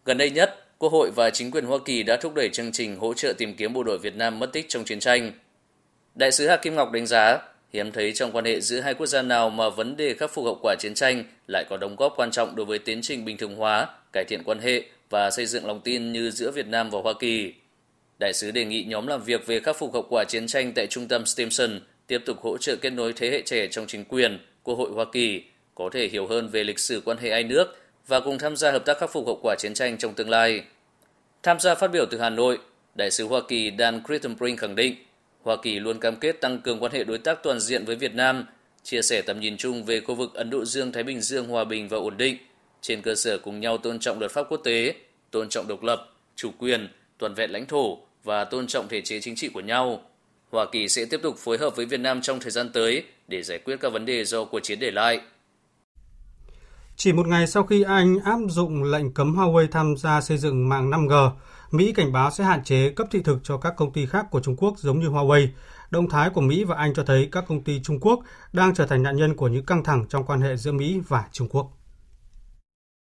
[0.04, 2.96] Gần đây nhất, Quốc hội và chính quyền Hoa Kỳ đã thúc đẩy chương trình
[2.96, 5.32] hỗ trợ tìm kiếm bộ đội Việt Nam mất tích trong chiến tranh.
[6.14, 7.38] Đại sứ Hà Kim Ngọc đánh giá,
[7.72, 10.44] hiếm thấy trong quan hệ giữa hai quốc gia nào mà vấn đề khắc phục
[10.44, 13.36] hậu quả chiến tranh lại có đóng góp quan trọng đối với tiến trình bình
[13.36, 16.90] thường hóa, cải thiện quan hệ và xây dựng lòng tin như giữa Việt Nam
[16.90, 17.54] và Hoa Kỳ.
[18.18, 20.86] Đại sứ đề nghị nhóm làm việc về khắc phục hậu quả chiến tranh tại
[20.86, 24.38] trung tâm Stimson tiếp tục hỗ trợ kết nối thế hệ trẻ trong chính quyền,
[24.62, 25.42] Quốc hội Hoa Kỳ,
[25.74, 27.79] có thể hiểu hơn về lịch sử quan hệ hai nước
[28.10, 30.62] và cùng tham gia hợp tác khắc phục hậu quả chiến tranh trong tương lai.
[31.42, 32.58] Tham gia phát biểu từ Hà Nội,
[32.94, 34.94] Đại sứ Hoa Kỳ Dan Crittenbrink khẳng định
[35.42, 38.14] Hoa Kỳ luôn cam kết tăng cường quan hệ đối tác toàn diện với Việt
[38.14, 38.46] Nam,
[38.82, 41.88] chia sẻ tầm nhìn chung về khu vực Ấn Độ Dương-Thái Bình Dương hòa bình
[41.88, 42.36] và ổn định,
[42.80, 44.94] trên cơ sở cùng nhau tôn trọng luật pháp quốc tế,
[45.30, 49.20] tôn trọng độc lập, chủ quyền, toàn vẹn lãnh thổ và tôn trọng thể chế
[49.20, 50.02] chính trị của nhau.
[50.50, 53.42] Hoa Kỳ sẽ tiếp tục phối hợp với Việt Nam trong thời gian tới để
[53.42, 55.20] giải quyết các vấn đề do cuộc chiến để lại.
[57.02, 60.68] Chỉ một ngày sau khi Anh áp dụng lệnh cấm Huawei tham gia xây dựng
[60.68, 61.30] mạng 5G,
[61.70, 64.40] Mỹ cảnh báo sẽ hạn chế cấp thị thực cho các công ty khác của
[64.40, 65.46] Trung Quốc giống như Huawei.
[65.90, 68.20] Động thái của Mỹ và Anh cho thấy các công ty Trung Quốc
[68.52, 71.24] đang trở thành nạn nhân của những căng thẳng trong quan hệ giữa Mỹ và
[71.32, 71.70] Trung Quốc.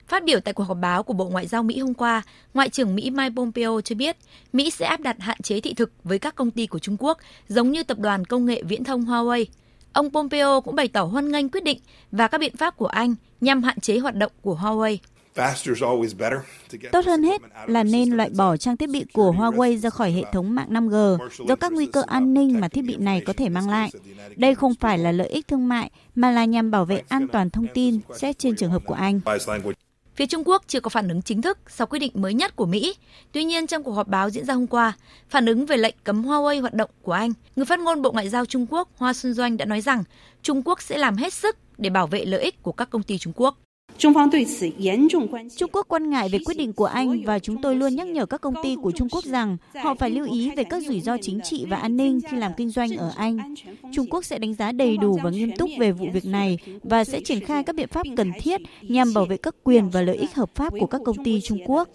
[0.08, 2.22] Phát biểu tại cuộc họp báo của Bộ Ngoại giao Mỹ hôm qua,
[2.54, 4.17] Ngoại trưởng Mỹ Mike Pompeo cho biết
[4.54, 7.17] Mỹ sẽ áp đặt hạn chế thị thực với các công ty của Trung Quốc,
[7.48, 9.46] giống như tập đoàn công nghệ viễn thông Huawei.
[9.93, 11.79] Ông Pompeo cũng bày tỏ hoan nghênh quyết định
[12.12, 14.97] và các biện pháp của Anh nhằm hạn chế hoạt động của Huawei.
[16.91, 20.23] Tốt hơn hết là nên loại bỏ trang thiết bị của Huawei ra khỏi hệ
[20.32, 23.49] thống mạng 5G do các nguy cơ an ninh mà thiết bị này có thể
[23.49, 23.91] mang lại.
[24.36, 27.49] Đây không phải là lợi ích thương mại mà là nhằm bảo vệ an toàn
[27.49, 29.19] thông tin xét trên trường hợp của Anh.
[30.15, 32.65] Phía Trung Quốc chưa có phản ứng chính thức sau quyết định mới nhất của
[32.65, 32.95] Mỹ.
[33.32, 34.93] Tuy nhiên, trong cuộc họp báo diễn ra hôm qua,
[35.30, 38.30] phản ứng về lệnh cấm Huawei hoạt động của Anh, người phát ngôn Bộ Ngoại
[38.30, 40.04] giao Trung Quốc Hoa Xuân Doanh đã nói rằng
[40.41, 43.17] Trung Quốc sẽ làm hết sức để bảo vệ lợi ích của các công ty
[43.17, 43.58] Trung Quốc.
[43.97, 48.25] Trung Quốc quan ngại về quyết định của Anh và chúng tôi luôn nhắc nhở
[48.25, 51.17] các công ty của Trung Quốc rằng họ phải lưu ý về các rủi ro
[51.21, 53.56] chính trị và an ninh khi làm kinh doanh ở Anh.
[53.93, 57.03] Trung Quốc sẽ đánh giá đầy đủ và nghiêm túc về vụ việc này và
[57.03, 60.15] sẽ triển khai các biện pháp cần thiết nhằm bảo vệ các quyền và lợi
[60.15, 61.89] ích hợp pháp của các công ty Trung Quốc.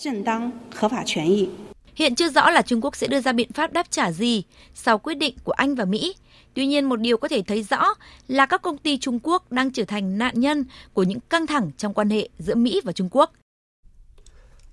[1.94, 4.42] Hiện chưa rõ là Trung Quốc sẽ đưa ra biện pháp đáp trả gì
[4.74, 6.14] sau quyết định của Anh và Mỹ.
[6.58, 7.84] Tuy nhiên, một điều có thể thấy rõ
[8.28, 11.70] là các công ty Trung Quốc đang trở thành nạn nhân của những căng thẳng
[11.76, 13.32] trong quan hệ giữa Mỹ và Trung Quốc.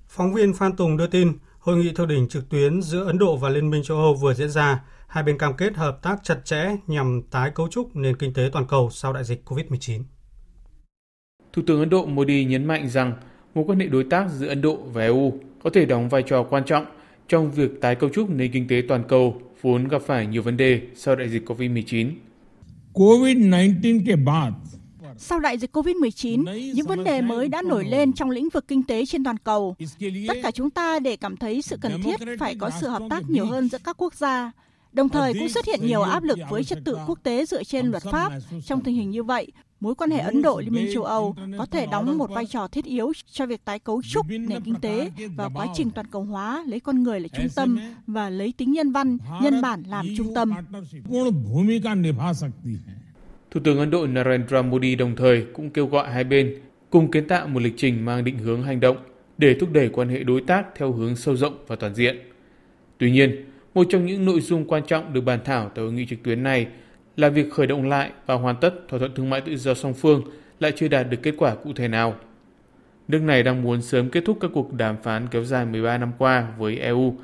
[0.07, 3.37] Phóng viên Phan Tùng đưa tin, hội nghị thượng đỉnh trực tuyến giữa Ấn Độ
[3.37, 4.83] và Liên minh châu Âu vừa diễn ra.
[5.07, 8.49] Hai bên cam kết hợp tác chặt chẽ nhằm tái cấu trúc nền kinh tế
[8.53, 10.03] toàn cầu sau đại dịch COVID-19.
[11.53, 13.13] Thủ tướng Ấn Độ Modi nhấn mạnh rằng
[13.55, 16.43] mối quan hệ đối tác giữa Ấn Độ và EU có thể đóng vai trò
[16.43, 16.85] quan trọng
[17.27, 20.56] trong việc tái cấu trúc nền kinh tế toàn cầu vốn gặp phải nhiều vấn
[20.56, 22.12] đề sau đại dịch COVID-19.
[22.94, 24.52] COVID-19 के बाद
[25.22, 28.82] sau đại dịch COVID-19, những vấn đề mới đã nổi lên trong lĩnh vực kinh
[28.82, 29.76] tế trên toàn cầu.
[30.28, 33.30] Tất cả chúng ta để cảm thấy sự cần thiết phải có sự hợp tác
[33.30, 34.52] nhiều hơn giữa các quốc gia.
[34.95, 37.85] Đồng thời cũng xuất hiện nhiều áp lực với trật tự quốc tế dựa trên
[37.85, 38.31] luật pháp.
[38.65, 39.47] Trong tình hình như vậy,
[39.79, 42.67] mối quan hệ Ấn Độ Liên minh châu Âu có thể đóng một vai trò
[42.67, 46.23] thiết yếu cho việc tái cấu trúc nền kinh tế và quá trình toàn cầu
[46.23, 50.05] hóa lấy con người là trung tâm và lấy tính nhân văn, nhân bản làm
[50.17, 50.51] trung tâm.
[53.51, 56.55] Thủ tướng Ấn Độ Narendra Modi đồng thời cũng kêu gọi hai bên
[56.89, 58.97] cùng kiến tạo một lịch trình mang định hướng hành động
[59.37, 62.17] để thúc đẩy quan hệ đối tác theo hướng sâu rộng và toàn diện.
[62.97, 66.05] Tuy nhiên, một trong những nội dung quan trọng được bàn thảo tại hội nghị
[66.05, 66.67] trực tuyến này
[67.17, 69.93] là việc khởi động lại và hoàn tất thỏa thuận thương mại tự do song
[69.93, 70.21] phương
[70.59, 72.15] lại chưa đạt được kết quả cụ thể nào.
[73.07, 76.11] Nước này đang muốn sớm kết thúc các cuộc đàm phán kéo dài 13 năm
[76.17, 77.15] qua với EU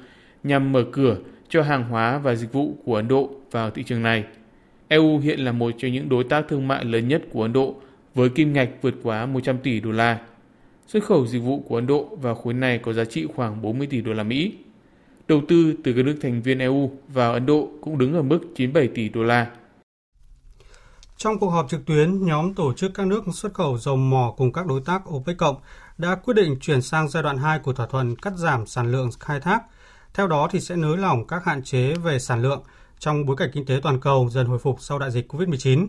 [0.43, 1.17] nhằm mở cửa
[1.49, 4.23] cho hàng hóa và dịch vụ của Ấn Độ vào thị trường này.
[4.87, 7.75] EU hiện là một trong những đối tác thương mại lớn nhất của Ấn Độ
[8.15, 10.19] với kim ngạch vượt quá 100 tỷ đô la.
[10.87, 13.87] Xuất khẩu dịch vụ của Ấn Độ vào khối này có giá trị khoảng 40
[13.87, 14.53] tỷ đô la Mỹ.
[15.31, 18.39] Đầu tư từ các nước thành viên EU vào Ấn Độ cũng đứng ở mức
[18.55, 19.47] 97 tỷ đô la.
[21.17, 24.53] Trong cuộc họp trực tuyến, nhóm tổ chức các nước xuất khẩu dầu mỏ cùng
[24.53, 25.55] các đối tác OPEC cộng
[25.97, 29.09] đã quyết định chuyển sang giai đoạn 2 của thỏa thuận cắt giảm sản lượng
[29.19, 29.63] khai thác.
[30.13, 32.63] Theo đó thì sẽ nới lỏng các hạn chế về sản lượng
[32.99, 35.87] trong bối cảnh kinh tế toàn cầu dần hồi phục sau đại dịch COVID-19.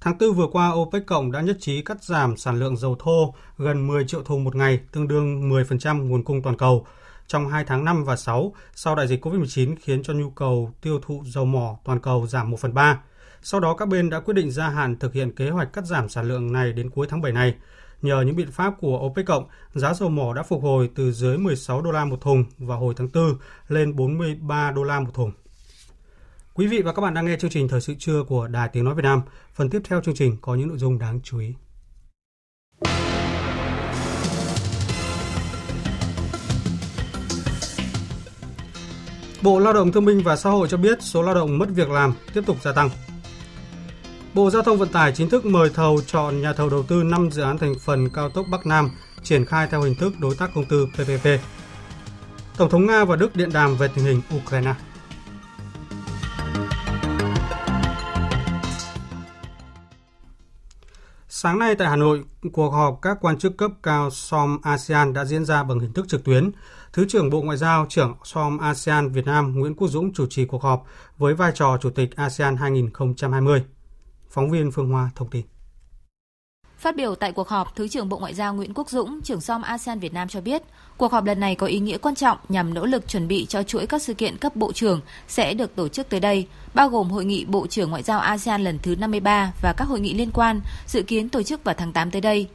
[0.00, 3.34] Tháng 4 vừa qua, OPEC cộng đã nhất trí cắt giảm sản lượng dầu thô
[3.58, 6.86] gần 10 triệu thùng một ngày, tương đương 10% nguồn cung toàn cầu
[7.30, 11.00] trong 2 tháng 5 và 6 sau đại dịch COVID-19 khiến cho nhu cầu tiêu
[11.02, 13.00] thụ dầu mỏ toàn cầu giảm 1 phần 3.
[13.42, 16.08] Sau đó các bên đã quyết định gia hạn thực hiện kế hoạch cắt giảm
[16.08, 17.54] sản lượng này đến cuối tháng 7 này.
[18.02, 21.38] Nhờ những biện pháp của OPEC cộng, giá dầu mỏ đã phục hồi từ dưới
[21.38, 23.34] 16 đô la một thùng vào hồi tháng 4
[23.68, 25.32] lên 43 đô la một thùng.
[26.54, 28.84] Quý vị và các bạn đang nghe chương trình Thời sự trưa của Đài Tiếng
[28.84, 29.22] Nói Việt Nam.
[29.54, 31.54] Phần tiếp theo chương trình có những nội dung đáng chú ý.
[39.42, 41.90] Bộ Lao động Thương binh và Xã hội cho biết số lao động mất việc
[41.90, 42.90] làm tiếp tục gia tăng.
[44.34, 47.30] Bộ Giao thông Vận tải chính thức mời thầu chọn nhà thầu đầu tư 5
[47.30, 48.90] dự án thành phần cao tốc Bắc Nam
[49.22, 51.28] triển khai theo hình thức đối tác công tư PPP.
[52.56, 54.74] Tổng thống Nga và Đức điện đàm về tình hình Ukraine.
[61.28, 62.22] Sáng nay tại Hà Nội,
[62.52, 66.08] cuộc họp các quan chức cấp cao SOM ASEAN đã diễn ra bằng hình thức
[66.08, 66.50] trực tuyến.
[66.92, 70.44] Thứ trưởng Bộ Ngoại giao, trưởng SOM ASEAN Việt Nam Nguyễn Quốc Dũng chủ trì
[70.44, 70.84] cuộc họp
[71.18, 73.64] với vai trò Chủ tịch ASEAN 2020.
[74.30, 75.42] Phóng viên Phương Hoa thông tin.
[76.78, 79.62] Phát biểu tại cuộc họp, Thứ trưởng Bộ Ngoại giao Nguyễn Quốc Dũng, trưởng SOM
[79.62, 80.62] ASEAN Việt Nam cho biết,
[80.96, 83.62] cuộc họp lần này có ý nghĩa quan trọng nhằm nỗ lực chuẩn bị cho
[83.62, 87.10] chuỗi các sự kiện cấp bộ trưởng sẽ được tổ chức tới đây, bao gồm
[87.10, 90.30] Hội nghị Bộ trưởng Ngoại giao ASEAN lần thứ 53 và các hội nghị liên
[90.30, 92.48] quan, dự kiến tổ chức vào tháng 8 tới đây.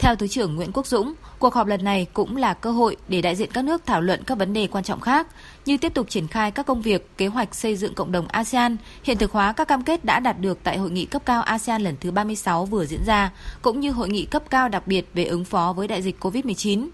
[0.00, 3.22] Theo Thứ trưởng Nguyễn Quốc Dũng, cuộc họp lần này cũng là cơ hội để
[3.22, 5.26] đại diện các nước thảo luận các vấn đề quan trọng khác,
[5.66, 8.76] như tiếp tục triển khai các công việc, kế hoạch xây dựng cộng đồng ASEAN,
[9.02, 11.82] hiện thực hóa các cam kết đã đạt được tại hội nghị cấp cao ASEAN
[11.82, 13.30] lần thứ 36 vừa diễn ra,
[13.62, 16.88] cũng như hội nghị cấp cao đặc biệt về ứng phó với đại dịch COVID-19.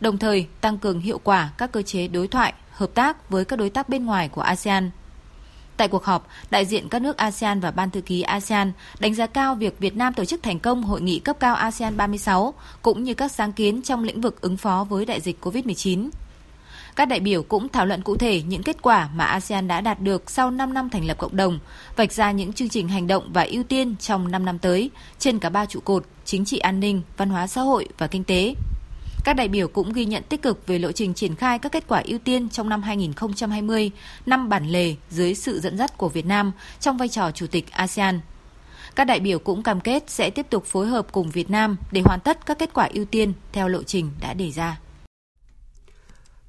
[0.00, 3.58] Đồng thời, tăng cường hiệu quả các cơ chế đối thoại, hợp tác với các
[3.58, 4.90] đối tác bên ngoài của ASEAN.
[5.80, 9.26] Tại cuộc họp, đại diện các nước ASEAN và Ban thư ký ASEAN đánh giá
[9.26, 13.04] cao việc Việt Nam tổ chức thành công hội nghị cấp cao ASEAN 36 cũng
[13.04, 16.10] như các sáng kiến trong lĩnh vực ứng phó với đại dịch COVID-19.
[16.96, 20.00] Các đại biểu cũng thảo luận cụ thể những kết quả mà ASEAN đã đạt
[20.00, 21.58] được sau 5 năm thành lập cộng đồng,
[21.96, 25.38] vạch ra những chương trình hành động và ưu tiên trong 5 năm tới trên
[25.38, 28.54] cả ba trụ cột chính trị an ninh, văn hóa xã hội và kinh tế.
[29.24, 31.84] Các đại biểu cũng ghi nhận tích cực về lộ trình triển khai các kết
[31.88, 33.90] quả ưu tiên trong năm 2020,
[34.26, 37.70] năm bản lề dưới sự dẫn dắt của Việt Nam trong vai trò Chủ tịch
[37.70, 38.20] ASEAN.
[38.96, 42.02] Các đại biểu cũng cam kết sẽ tiếp tục phối hợp cùng Việt Nam để
[42.04, 44.78] hoàn tất các kết quả ưu tiên theo lộ trình đã đề ra.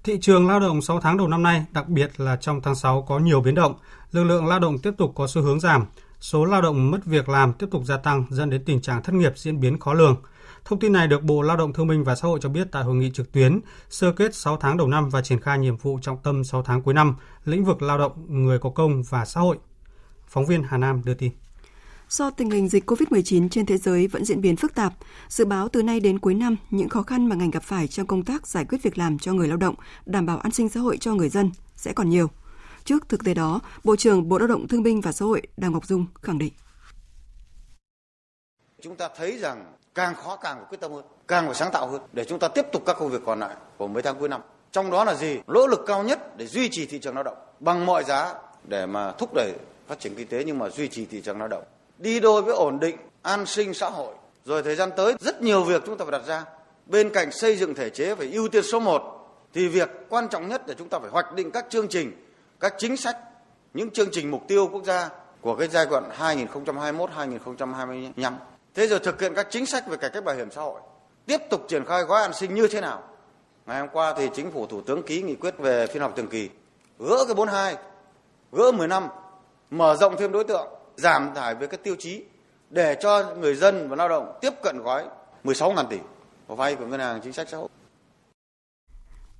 [0.03, 3.05] Thị trường lao động 6 tháng đầu năm nay, đặc biệt là trong tháng 6
[3.07, 3.75] có nhiều biến động,
[4.11, 5.85] lực lượng lao động tiếp tục có xu hướng giảm,
[6.19, 9.15] số lao động mất việc làm tiếp tục gia tăng dẫn đến tình trạng thất
[9.15, 10.21] nghiệp diễn biến khó lường.
[10.65, 12.83] Thông tin này được Bộ Lao động Thương binh và Xã hội cho biết tại
[12.83, 15.99] hội nghị trực tuyến sơ kết 6 tháng đầu năm và triển khai nhiệm vụ
[16.01, 19.41] trọng tâm 6 tháng cuối năm, lĩnh vực lao động, người có công và xã
[19.41, 19.57] hội.
[20.27, 21.31] Phóng viên Hà Nam đưa tin.
[22.09, 24.93] Do tình hình dịch COVID-19 trên thế giới vẫn diễn biến phức tạp,
[25.29, 28.07] dự báo từ nay đến cuối năm, những khó khăn mà ngành gặp phải trong
[28.07, 30.79] công tác giải quyết việc làm cho người lao động, đảm bảo an sinh xã
[30.79, 32.27] hội cho người dân sẽ còn nhiều.
[32.83, 35.71] Trước thực tế đó, Bộ trưởng Bộ Lao động Thương binh và Xã hội Đào
[35.71, 36.53] Ngọc Dung khẳng định.
[38.81, 41.87] Chúng ta thấy rằng càng khó càng phải quyết tâm hơn, càng phải sáng tạo
[41.87, 44.29] hơn để chúng ta tiếp tục các công việc còn lại của mấy tháng cuối
[44.29, 44.41] năm.
[44.71, 45.39] Trong đó là gì?
[45.47, 48.85] Nỗ lực cao nhất để duy trì thị trường lao động bằng mọi giá để
[48.85, 49.53] mà thúc đẩy
[49.87, 51.63] phát triển kinh tế nhưng mà duy trì thị trường lao động.
[51.97, 54.13] Đi đôi với ổn định an sinh xã hội.
[54.45, 56.43] Rồi thời gian tới rất nhiều việc chúng ta phải đặt ra.
[56.85, 59.03] Bên cạnh xây dựng thể chế phải ưu tiên số 1
[59.53, 62.11] thì việc quan trọng nhất là chúng ta phải hoạch định các chương trình,
[62.59, 63.17] các chính sách,
[63.73, 65.09] những chương trình mục tiêu quốc gia
[65.41, 68.33] của cái giai đoạn 2021-2025
[68.75, 70.81] Thế rồi thực hiện các chính sách về cải cách bảo hiểm xã hội,
[71.25, 73.03] tiếp tục triển khai gói an sinh như thế nào?
[73.65, 76.27] Ngày hôm qua thì chính phủ thủ tướng ký nghị quyết về phiên họp thường
[76.27, 76.49] kỳ,
[76.99, 77.75] gỡ cái 42,
[78.51, 79.07] gỡ 10 năm,
[79.71, 82.23] mở rộng thêm đối tượng, giảm tải về các tiêu chí
[82.69, 85.05] để cho người dân và lao động tiếp cận gói
[85.43, 85.97] 16.000 tỷ
[86.47, 87.69] vay của ngân hàng chính sách xã hội.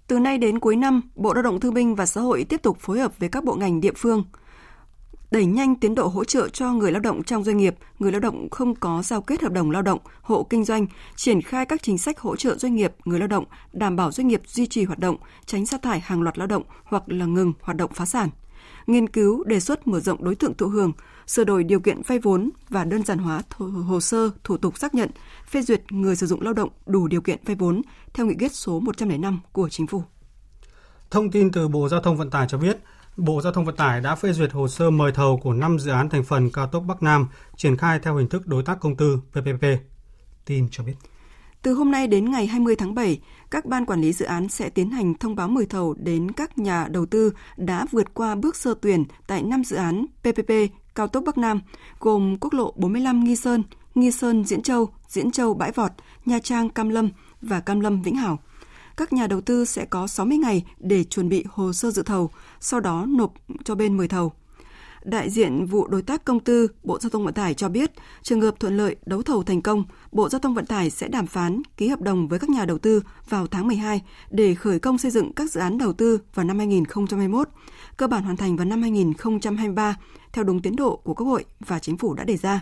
[0.08, 2.78] Từ nay đến cuối năm, Bộ Lao động Thương binh và Xã hội tiếp tục
[2.80, 4.24] phối hợp với các bộ ngành địa phương
[5.32, 8.22] đẩy nhanh tiến độ hỗ trợ cho người lao động trong doanh nghiệp, người lao
[8.22, 11.84] động không có giao kết hợp đồng lao động, hộ kinh doanh, triển khai các
[11.84, 14.84] chính sách hỗ trợ doanh nghiệp, người lao động, đảm bảo doanh nghiệp duy trì
[14.84, 18.06] hoạt động, tránh sa thải hàng loạt lao động hoặc là ngừng hoạt động phá
[18.06, 18.30] sản.
[18.88, 20.92] Nghiên cứu đề xuất mở rộng đối tượng thụ hưởng,
[21.28, 23.42] sửa đổi điều kiện vay vốn và đơn giản hóa
[23.88, 25.10] hồ sơ thủ tục xác nhận,
[25.50, 27.82] phê duyệt người sử dụng lao động đủ điều kiện vay vốn
[28.14, 30.04] theo nghị quyết số 105 của chính phủ.
[31.12, 32.78] Thông tin từ Bộ Giao thông Vận tải cho biết,
[33.18, 35.92] Bộ Giao thông Vận tải đã phê duyệt hồ sơ mời thầu của 5 dự
[35.92, 38.98] án thành phần cao tốc Bắc Nam triển khai theo hình thức đối tác công
[38.98, 39.66] tư PPP.
[40.46, 40.94] Tin cho biết.
[41.62, 44.70] Từ hôm nay đến ngày 20 tháng 7, các ban quản lý dự án sẽ
[44.70, 48.56] tiến hành thông báo mời thầu đến các nhà đầu tư đã vượt qua bước
[48.56, 50.52] sơ tuyển tại 5 dự án PPP
[50.96, 51.62] cao tốc Bắc Nam,
[52.00, 53.64] gồm quốc lộ 45 Nghi Sơn,
[53.96, 55.92] Nghi Sơn Diễn Châu, Diễn Châu Bãi Vọt,
[56.26, 57.10] Nha Trang Cam Lâm
[57.42, 58.40] và Cam Lâm Vĩnh Hảo
[59.02, 62.30] các nhà đầu tư sẽ có 60 ngày để chuẩn bị hồ sơ dự thầu,
[62.60, 63.34] sau đó nộp
[63.64, 64.32] cho bên mời thầu.
[65.04, 67.92] Đại diện vụ đối tác công tư Bộ Giao thông Vận tải cho biết,
[68.22, 71.28] trường hợp thuận lợi đấu thầu thành công, Bộ Giao thông Vận tải sẽ đàm
[71.28, 74.98] phán ký hợp đồng với các nhà đầu tư vào tháng 12 để khởi công
[74.98, 77.50] xây dựng các dự án đầu tư vào năm 2021,
[77.98, 79.96] cơ bản hoàn thành vào năm 2023
[80.34, 82.62] theo đúng tiến độ của Quốc hội và Chính phủ đã đề ra.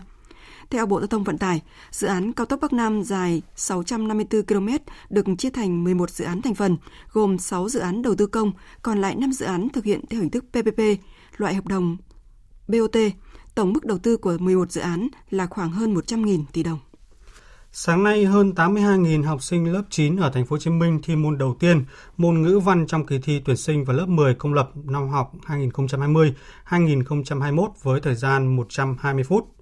[0.70, 4.68] Theo Bộ Giao thông Vận tải, dự án cao tốc Bắc Nam dài 654 km
[5.10, 6.76] được chia thành 11 dự án thành phần,
[7.12, 8.52] gồm 6 dự án đầu tư công,
[8.82, 10.80] còn lại 5 dự án thực hiện theo hình thức PPP,
[11.36, 11.96] loại hợp đồng
[12.68, 12.96] BOT.
[13.54, 16.78] Tổng mức đầu tư của 11 dự án là khoảng hơn 100.000 tỷ đồng.
[17.72, 21.16] Sáng nay, hơn 82.000 học sinh lớp 9 ở thành phố Hồ Chí Minh thi
[21.16, 21.84] môn đầu tiên,
[22.16, 25.32] môn ngữ văn trong kỳ thi tuyển sinh vào lớp 10 công lập năm học
[25.46, 29.59] 2020-2021 với thời gian 120 phút.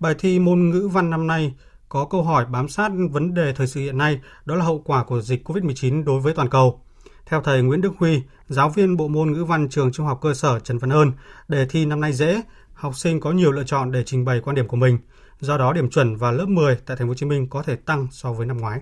[0.00, 1.54] Bài thi môn ngữ văn năm nay
[1.88, 5.04] có câu hỏi bám sát vấn đề thời sự hiện nay, đó là hậu quả
[5.04, 6.80] của dịch COVID-19 đối với toàn cầu.
[7.26, 10.34] Theo thầy Nguyễn Đức Huy, giáo viên bộ môn ngữ văn trường Trung học cơ
[10.34, 11.12] sở Trần Văn Ơn,
[11.48, 12.42] đề thi năm nay dễ,
[12.72, 14.98] học sinh có nhiều lựa chọn để trình bày quan điểm của mình.
[15.40, 17.76] Do đó điểm chuẩn vào lớp 10 tại thành phố Hồ Chí Minh có thể
[17.76, 18.80] tăng so với năm ngoái.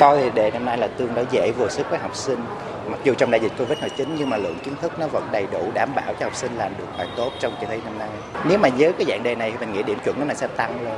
[0.00, 2.38] Tôi thì đề năm nay là tương đối dễ vừa sức với học sinh.
[2.86, 5.70] Mặc dù trong đại dịch Covid-19 nhưng mà lượng kiến thức nó vẫn đầy đủ
[5.74, 8.08] đảm bảo cho học sinh làm được bài tốt trong kỳ thi năm nay.
[8.48, 10.84] Nếu mà với cái dạng đề này thì mình nghĩ điểm chuẩn nó sẽ tăng
[10.84, 10.94] lên.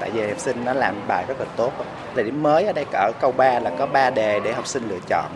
[0.00, 1.72] Tại vì học sinh nó làm bài rất là tốt.
[2.14, 4.88] Là điểm mới ở đây ở câu 3 là có 3 đề để học sinh
[4.88, 5.26] lựa chọn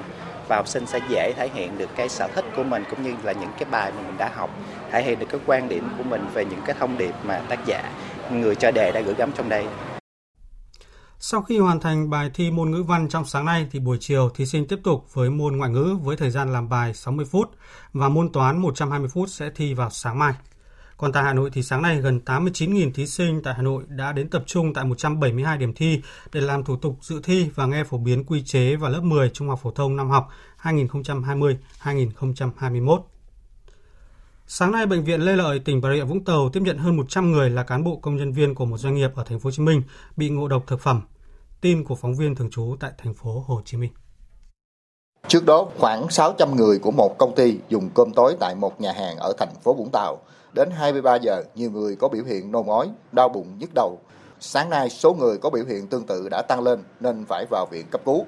[0.48, 3.14] và học sinh sẽ dễ thể hiện được cái sở thích của mình, cũng như
[3.22, 4.50] là những cái bài mà mình đã học
[4.90, 7.66] thể hiện được cái quan điểm của mình về những cái thông điệp mà tác
[7.66, 7.82] giả,
[8.30, 9.64] người cho đề đã gửi gắm trong đây
[11.24, 14.30] sau khi hoàn thành bài thi môn ngữ văn trong sáng nay thì buổi chiều
[14.34, 17.50] thí sinh tiếp tục với môn ngoại ngữ với thời gian làm bài 60 phút
[17.92, 20.32] và môn toán 120 phút sẽ thi vào sáng mai.
[20.96, 24.12] Còn tại Hà Nội thì sáng nay gần 89.000 thí sinh tại Hà Nội đã
[24.12, 26.00] đến tập trung tại 172 điểm thi
[26.32, 29.30] để làm thủ tục dự thi và nghe phổ biến quy chế vào lớp 10
[29.30, 30.28] trung học phổ thông năm học
[30.62, 33.00] 2020-2021.
[34.46, 37.32] Sáng nay, bệnh viện Lê Lợi, tỉnh Bà Rịa Vũng Tàu tiếp nhận hơn 100
[37.32, 39.50] người là cán bộ công nhân viên của một doanh nghiệp ở thành phố Hồ
[39.50, 39.82] Chí Minh
[40.16, 41.00] bị ngộ độc thực phẩm.
[41.62, 43.92] Tin của phóng viên thường trú tại thành phố Hồ Chí Minh.
[45.28, 48.92] Trước đó, khoảng 600 người của một công ty dùng cơm tối tại một nhà
[48.92, 50.18] hàng ở thành phố Vũng Tàu.
[50.52, 53.98] Đến 23 giờ, nhiều người có biểu hiện nôn ói, đau bụng, nhức đầu.
[54.40, 57.66] Sáng nay, số người có biểu hiện tương tự đã tăng lên nên phải vào
[57.70, 58.26] viện cấp cứu.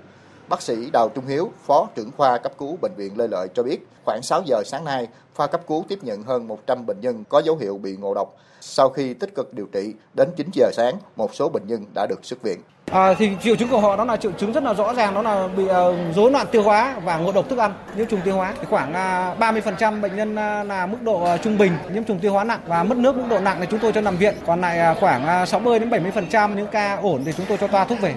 [0.49, 3.63] Bác sĩ Đào Trung Hiếu, Phó trưởng khoa cấp cứu Bệnh viện Lê Lợi cho
[3.63, 7.25] biết, khoảng 6 giờ sáng nay, khoa cấp cứu tiếp nhận hơn 100 bệnh nhân
[7.29, 8.37] có dấu hiệu bị ngộ độc.
[8.61, 12.07] Sau khi tích cực điều trị, đến 9 giờ sáng, một số bệnh nhân đã
[12.07, 12.61] được xuất viện.
[12.95, 15.23] À, thì triệu chứng của họ đó là triệu chứng rất là rõ ràng đó
[15.23, 18.21] là bị ờ, uh, rối loạn tiêu hóa và ngộ độc thức ăn nhiễm trùng
[18.25, 21.59] tiêu hóa thì khoảng à, uh, 30% bệnh nhân uh, là mức độ uh, trung
[21.59, 23.93] bình nhiễm trùng tiêu hóa nặng và mất nước mức độ nặng thì chúng tôi
[23.93, 27.33] cho nằm viện còn lại uh, khoảng uh, 60 đến 70% những ca ổn thì
[27.33, 28.15] chúng tôi cho toa thuốc về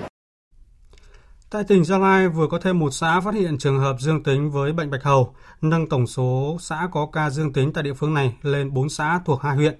[1.49, 4.51] Tại tỉnh Gia Lai vừa có thêm một xã phát hiện trường hợp dương tính
[4.51, 8.13] với bệnh bạch hầu, nâng tổng số xã có ca dương tính tại địa phương
[8.13, 9.79] này lên 4 xã thuộc hai huyện.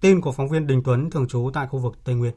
[0.00, 2.32] Tin của phóng viên Đình Tuấn thường trú tại khu vực Tây Nguyên.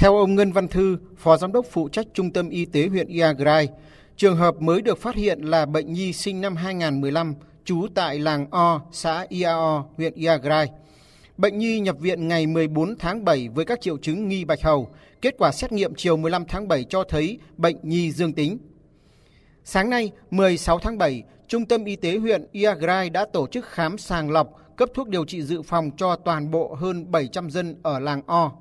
[0.00, 3.08] Theo ông Ngân Văn Thư, Phó Giám đốc phụ trách Trung tâm Y tế huyện
[3.08, 3.68] Iagrai,
[4.16, 7.34] trường hợp mới được phát hiện là bệnh nhi sinh năm 2015,
[7.64, 10.70] trú tại làng O, xã Iao, huyện Iagrai.
[11.36, 14.88] Bệnh nhi nhập viện ngày 14 tháng 7 với các triệu chứng nghi bạch hầu.
[15.22, 18.58] Kết quả xét nghiệm chiều 15 tháng 7 cho thấy bệnh nhi dương tính.
[19.64, 23.98] Sáng nay, 16 tháng 7, Trung tâm Y tế huyện Iagrai đã tổ chức khám
[23.98, 27.98] sàng lọc, cấp thuốc điều trị dự phòng cho toàn bộ hơn 700 dân ở
[27.98, 28.52] làng O.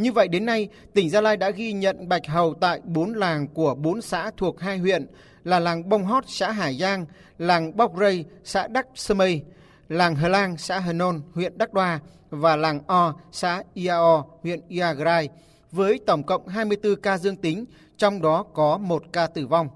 [0.00, 3.48] Như vậy đến nay, tỉnh Gia Lai đã ghi nhận bạch hầu tại 4 làng
[3.48, 5.06] của 4 xã thuộc hai huyện
[5.44, 7.06] là làng Bông Hót, xã Hải Giang,
[7.38, 9.42] làng Bóc Rây, xã Đắc Sơ Mây,
[9.88, 14.60] làng Hờ Lang, xã Hờ Nôn, huyện Đắc Đoa và làng O, xã Iao, huyện
[14.68, 15.28] Iagrai,
[15.72, 17.64] với tổng cộng 24 ca dương tính,
[17.96, 19.68] trong đó có một ca tử vong.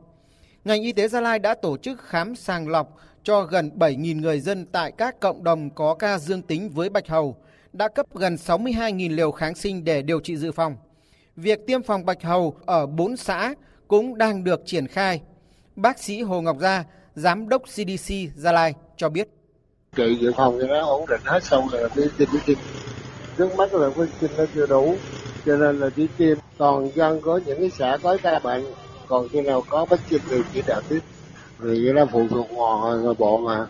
[0.65, 4.41] Ngành y tế Gia Lai đã tổ chức khám sàng lọc cho gần 7.000 người
[4.41, 7.37] dân tại các cộng đồng có ca dương tính với bạch hầu,
[7.73, 10.77] đã cấp gần 62.000 liều kháng sinh để điều trị dự phòng.
[11.37, 13.55] Việc tiêm phòng bạch hầu ở 4 xã
[13.89, 15.21] cũng đang được triển khai.
[15.77, 19.29] Bác sĩ Hồ Ngọc Gia, Giám đốc CDC Gia Lai cho biết.
[19.97, 22.59] Trị dự phòng thì nó ổn định hết xong rồi đi tiêm đi tiêm.
[23.39, 24.97] Trước mắt là vaccine nó chưa đủ,
[25.47, 26.39] cho nên là đi tiêm.
[26.59, 28.65] Toàn dân có những cái xã có ca bệnh,
[29.09, 31.01] còn khi nào có vaccine thì chỉ đạo tiếp.
[31.59, 33.67] Vì nó phụ thuộc vào người bộ mà.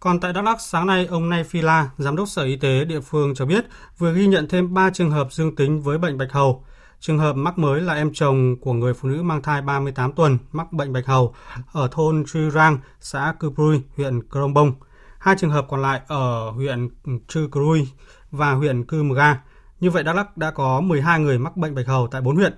[0.00, 2.84] Còn tại Đắk Lắk, sáng nay, ông Nay Phi La, Giám đốc Sở Y tế
[2.84, 3.64] địa phương cho biết
[3.98, 6.64] vừa ghi nhận thêm 3 trường hợp dương tính với bệnh bạch hầu.
[7.00, 10.38] Trường hợp mắc mới là em chồng của người phụ nữ mang thai 38 tuần
[10.52, 11.34] mắc bệnh bạch hầu
[11.72, 14.72] ở thôn Trư Rang, xã Cư Prui, huyện crong Bông.
[15.18, 16.88] Hai trường hợp còn lại ở huyện
[17.28, 17.88] Trư Crui
[18.30, 19.40] và huyện Cư Mờ Ga.
[19.80, 22.52] Như vậy Đắk Lắk đã có 12 người mắc bệnh bạch hầu tại 4 huyện.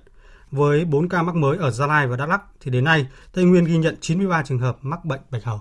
[0.54, 3.44] Với 4 ca mắc mới ở Gia Lai và Đắk Lắk thì đến nay Tây
[3.44, 5.60] Nguyên ghi nhận 93 trường hợp mắc bệnh bạch hầu.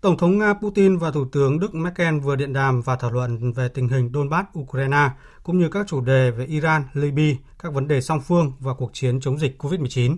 [0.00, 3.52] Tổng thống Nga Putin và Thủ tướng Đức Merkel vừa điện đàm và thảo luận
[3.52, 5.10] về tình hình Donbass, Ukraine,
[5.42, 8.90] cũng như các chủ đề về Iran, Libya, các vấn đề song phương và cuộc
[8.92, 10.16] chiến chống dịch COVID-19.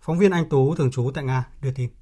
[0.00, 2.01] Phóng viên Anh Tú, thường trú tại Nga, đưa tin.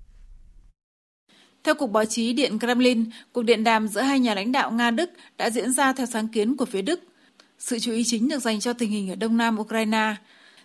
[1.64, 5.10] Theo Cục Báo chí Điện Kremlin, cuộc điện đàm giữa hai nhà lãnh đạo Nga-Đức
[5.38, 7.00] đã diễn ra theo sáng kiến của phía Đức.
[7.58, 10.14] Sự chú ý chính được dành cho tình hình ở Đông Nam Ukraine.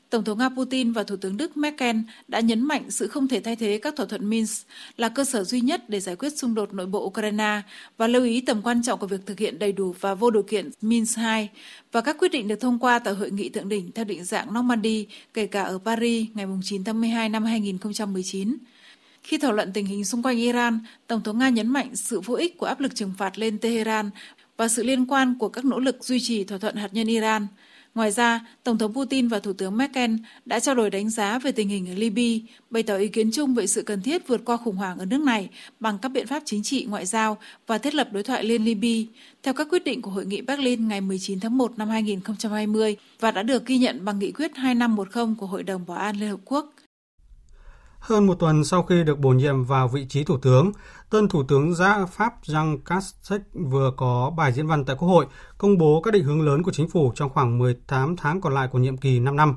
[0.10, 1.96] Tổng thống Nga Putin và Thủ tướng Đức Merkel
[2.28, 4.68] đã nhấn mạnh sự không thể thay thế các thỏa thuận Minsk
[4.98, 7.62] là cơ sở duy nhất để giải quyết xung đột nội bộ Ukraine
[7.98, 10.44] và lưu ý tầm quan trọng của việc thực hiện đầy đủ và vô điều
[10.44, 11.48] kiện Minsk II
[11.92, 14.54] và các quyết định được thông qua tại hội nghị thượng đỉnh theo định dạng
[14.54, 18.58] Normandy, kể cả ở Paris ngày 9 tháng 12 năm 2019.
[19.26, 22.36] Khi thảo luận tình hình xung quanh Iran, Tổng thống Nga nhấn mạnh sự vô
[22.36, 24.10] ích của áp lực trừng phạt lên Tehran
[24.58, 27.48] và sự liên quan của các nỗ lực duy trì thỏa thuận hạt nhân Iran.
[27.96, 30.16] Ngoài ra, Tổng thống Putin và Thủ tướng Merkel
[30.46, 33.56] đã trao đổi đánh giá về tình hình ở Libya, bày tỏ ý kiến chung
[33.56, 35.50] về sự cần thiết vượt qua khủng hoảng ở nước này
[35.80, 39.12] bằng các biện pháp chính trị, ngoại giao và thiết lập đối thoại liên Libya,
[39.44, 43.32] theo các quyết định của Hội nghị Berlin ngày 19 tháng 1 năm 2020 và
[43.32, 46.40] đã được ghi nhận bằng nghị quyết 2510 của Hội đồng Bảo an Liên Hợp
[46.46, 46.74] Quốc.
[48.06, 50.72] Hơn một tuần sau khi được bổ nhiệm vào vị trí thủ tướng,
[51.10, 55.26] tân thủ tướng gia Pháp Jean Castex vừa có bài diễn văn tại Quốc hội
[55.58, 58.68] công bố các định hướng lớn của chính phủ trong khoảng 18 tháng còn lại
[58.72, 59.56] của nhiệm kỳ 5 năm,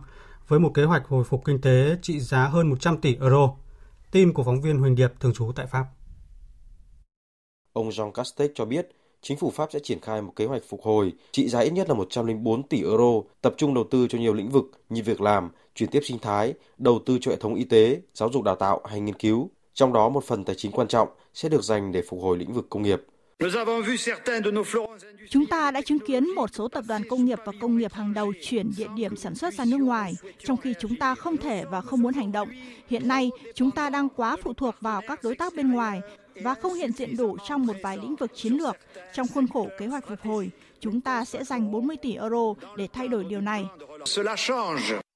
[0.48, 3.50] với một kế hoạch hồi phục kinh tế trị giá hơn 100 tỷ euro.
[4.10, 5.84] Tin của phóng viên Huỳnh Điệp thường trú tại Pháp.
[7.72, 8.88] Ông Jean Castex cho biết
[9.22, 11.88] chính phủ Pháp sẽ triển khai một kế hoạch phục hồi trị giá ít nhất
[11.88, 15.50] là 104 tỷ euro, tập trung đầu tư cho nhiều lĩnh vực như việc làm,
[15.74, 18.80] chuyển tiếp sinh thái, đầu tư cho hệ thống y tế, giáo dục đào tạo
[18.84, 19.50] hay nghiên cứu.
[19.74, 22.52] Trong đó một phần tài chính quan trọng sẽ được dành để phục hồi lĩnh
[22.52, 23.02] vực công nghiệp.
[25.30, 28.14] Chúng ta đã chứng kiến một số tập đoàn công nghiệp và công nghiệp hàng
[28.14, 30.14] đầu chuyển địa điểm sản xuất ra nước ngoài,
[30.44, 32.48] trong khi chúng ta không thể và không muốn hành động.
[32.88, 36.00] Hiện nay, chúng ta đang quá phụ thuộc vào các đối tác bên ngoài
[36.42, 38.76] và không hiện diện đủ trong một vài lĩnh vực chiến lược.
[39.14, 42.88] Trong khuôn khổ kế hoạch phục hồi, chúng ta sẽ dành 40 tỷ euro để
[42.92, 43.66] thay đổi điều này.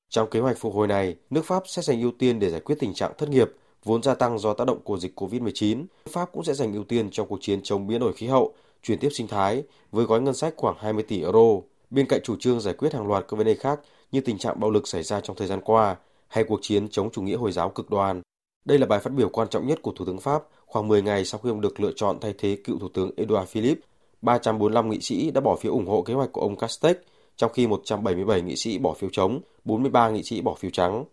[0.08, 2.76] Trong kế hoạch phục hồi này, nước Pháp sẽ dành ưu tiên để giải quyết
[2.78, 3.50] tình trạng thất nghiệp,
[3.84, 5.84] vốn gia tăng do tác động của dịch COVID-19.
[6.08, 8.98] Pháp cũng sẽ dành ưu tiên trong cuộc chiến chống biến đổi khí hậu, chuyển
[8.98, 9.62] tiếp sinh thái
[9.92, 11.60] với gói ngân sách khoảng 20 tỷ euro.
[11.90, 13.80] Bên cạnh chủ trương giải quyết hàng loạt các vấn đề khác
[14.12, 15.96] như tình trạng bạo lực xảy ra trong thời gian qua
[16.28, 18.22] hay cuộc chiến chống chủ nghĩa Hồi giáo cực đoan.
[18.64, 21.24] Đây là bài phát biểu quan trọng nhất của Thủ tướng Pháp khoảng 10 ngày
[21.24, 23.80] sau khi ông được lựa chọn thay thế cựu Thủ tướng Edouard Philippe.
[24.22, 26.96] 345 nghị sĩ đã bỏ phiếu ủng hộ kế hoạch của ông Castex,
[27.36, 31.04] trong khi 177 nghị sĩ bỏ phiếu chống, 43 nghị sĩ bỏ phiếu trắng.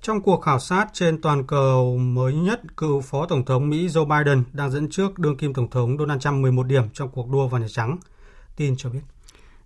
[0.00, 4.04] Trong cuộc khảo sát trên toàn cầu mới nhất, cựu Phó Tổng thống Mỹ Joe
[4.24, 7.48] Biden đang dẫn trước đương kim Tổng thống Donald Trump 11 điểm trong cuộc đua
[7.48, 7.98] vào Nhà Trắng.
[8.56, 9.00] Tin cho biết.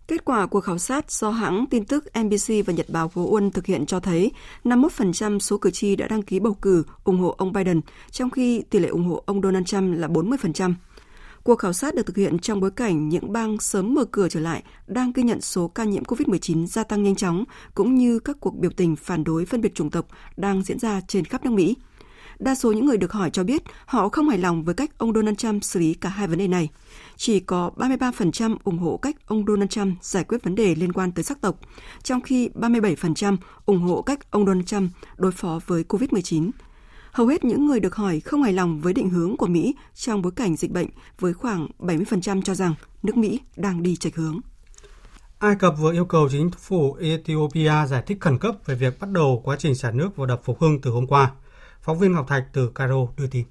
[0.09, 3.51] Kết quả cuộc khảo sát do hãng tin tức NBC và Nhật báo Phố Uân
[3.51, 4.31] thực hiện cho thấy
[4.65, 7.81] 51% số cử tri đã đăng ký bầu cử ủng hộ ông Biden,
[8.11, 10.75] trong khi tỷ lệ ủng hộ ông Donald Trump là 40%.
[11.43, 14.41] Cuộc khảo sát được thực hiện trong bối cảnh những bang sớm mở cửa trở
[14.41, 17.45] lại đang ghi nhận số ca nhiễm COVID-19 gia tăng nhanh chóng,
[17.75, 20.07] cũng như các cuộc biểu tình phản đối phân biệt chủng tộc
[20.37, 21.77] đang diễn ra trên khắp nước Mỹ.
[22.39, 25.15] Đa số những người được hỏi cho biết họ không hài lòng với cách ông
[25.15, 26.69] Donald Trump xử lý cả hai vấn đề này.
[27.17, 31.13] Chỉ có 33% ủng hộ cách ông Donald Trump giải quyết vấn đề liên quan
[31.13, 31.61] tới sắc tộc,
[32.03, 33.37] trong khi 37%
[33.67, 36.51] ủng hộ cách ông Donald Trump đối phó với COVID-19.
[37.13, 40.23] Hầu hết những người được hỏi không hài lòng với định hướng của Mỹ trong
[40.23, 44.41] bối cảnh dịch bệnh, với khoảng 70% cho rằng nước Mỹ đang đi chệch hướng.
[45.39, 49.11] Ai Cập vừa yêu cầu chính phủ Ethiopia giải thích khẩn cấp về việc bắt
[49.11, 51.33] đầu quá trình xả nước vào đập Phục Hưng từ hôm qua.
[51.83, 53.47] Phóng viên Ngọc Thạch từ Cairo đưa tin.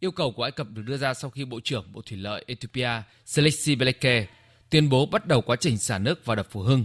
[0.00, 2.44] Yêu cầu của Ai Cập được đưa ra sau khi Bộ trưởng Bộ Thủy lợi
[2.46, 4.26] Ethiopia Selassie Beleke
[4.70, 6.84] tuyên bố bắt đầu quá trình xả nước vào đập Phú Hưng.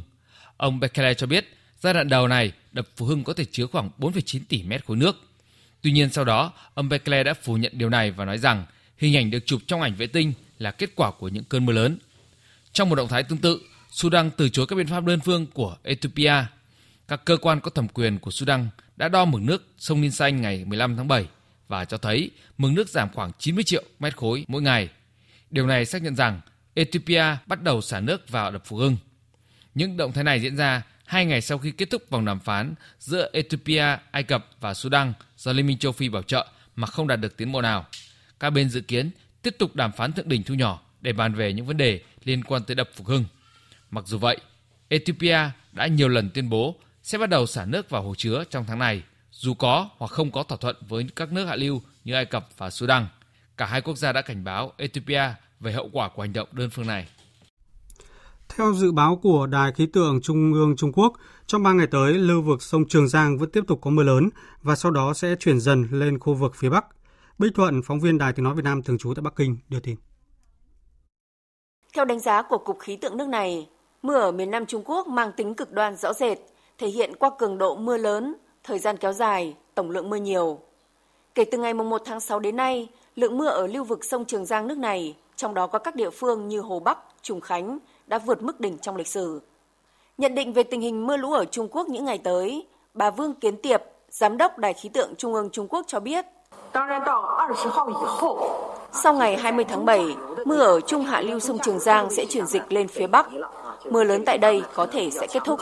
[0.57, 1.45] Ông Bekele cho biết
[1.79, 4.97] giai đoạn đầu này đập Phú Hưng có thể chứa khoảng 4,9 tỷ mét khối
[4.97, 5.15] nước.
[5.81, 8.65] Tuy nhiên sau đó, ông Bekele đã phủ nhận điều này và nói rằng
[8.97, 11.73] hình ảnh được chụp trong ảnh vệ tinh là kết quả của những cơn mưa
[11.73, 11.97] lớn.
[12.71, 15.77] Trong một động thái tương tự, Sudan từ chối các biện pháp đơn phương của
[15.83, 16.33] Ethiopia.
[17.07, 18.67] Các cơ quan có thẩm quyền của Sudan
[18.97, 21.25] đã đo mực nước sông Ninh Xanh ngày 15 tháng 7
[21.67, 24.89] và cho thấy mực nước giảm khoảng 90 triệu mét khối mỗi ngày.
[25.49, 26.41] Điều này xác nhận rằng
[26.73, 28.97] Ethiopia bắt đầu xả nước vào đập Phú Hưng.
[29.75, 32.73] Những động thái này diễn ra hai ngày sau khi kết thúc vòng đàm phán
[32.99, 37.07] giữa Ethiopia, Ai Cập và Sudan do Liên minh châu Phi bảo trợ mà không
[37.07, 37.85] đạt được tiến bộ nào.
[38.39, 41.53] Các bên dự kiến tiếp tục đàm phán thượng đỉnh thu nhỏ để bàn về
[41.53, 43.25] những vấn đề liên quan tới đập Phục Hưng.
[43.91, 44.37] Mặc dù vậy,
[44.87, 45.39] Ethiopia
[45.71, 46.75] đã nhiều lần tuyên bố
[47.07, 50.31] sẽ bắt đầu xả nước vào hồ chứa trong tháng này, dù có hoặc không
[50.31, 53.07] có thỏa thuận với các nước hạ lưu như Ai Cập và Sudan.
[53.57, 55.21] Cả hai quốc gia đã cảnh báo Ethiopia
[55.59, 57.07] về hậu quả của hành động đơn phương này.
[58.49, 61.13] Theo dự báo của Đài khí tượng Trung ương Trung Quốc,
[61.45, 64.29] trong 3 ngày tới, lưu vực sông Trường Giang vẫn tiếp tục có mưa lớn
[64.61, 66.85] và sau đó sẽ chuyển dần lên khu vực phía Bắc.
[67.37, 69.79] Bích Thuận, phóng viên Đài Tiếng Nói Việt Nam thường trú tại Bắc Kinh, đưa
[69.79, 69.95] tin.
[71.93, 73.69] Theo đánh giá của Cục Khí tượng nước này,
[74.01, 76.37] mưa ở miền Nam Trung Quốc mang tính cực đoan rõ rệt,
[76.77, 80.59] thể hiện qua cường độ mưa lớn, thời gian kéo dài, tổng lượng mưa nhiều.
[81.35, 84.45] Kể từ ngày 1 tháng 6 đến nay, lượng mưa ở lưu vực sông Trường
[84.45, 88.19] Giang nước này, trong đó có các địa phương như Hồ Bắc, Trùng Khánh, đã
[88.19, 89.41] vượt mức đỉnh trong lịch sử.
[90.17, 93.33] Nhận định về tình hình mưa lũ ở Trung Quốc những ngày tới, bà Vương
[93.33, 96.25] Kiến Tiệp, Giám đốc Đài khí tượng Trung ương Trung Quốc cho biết,
[98.91, 100.15] sau ngày 20 tháng 7,
[100.45, 103.29] mưa ở trung hạ lưu sông Trường Giang sẽ chuyển dịch lên phía Bắc.
[103.85, 105.59] Mưa lớn tại đây có thể sẽ kết thúc.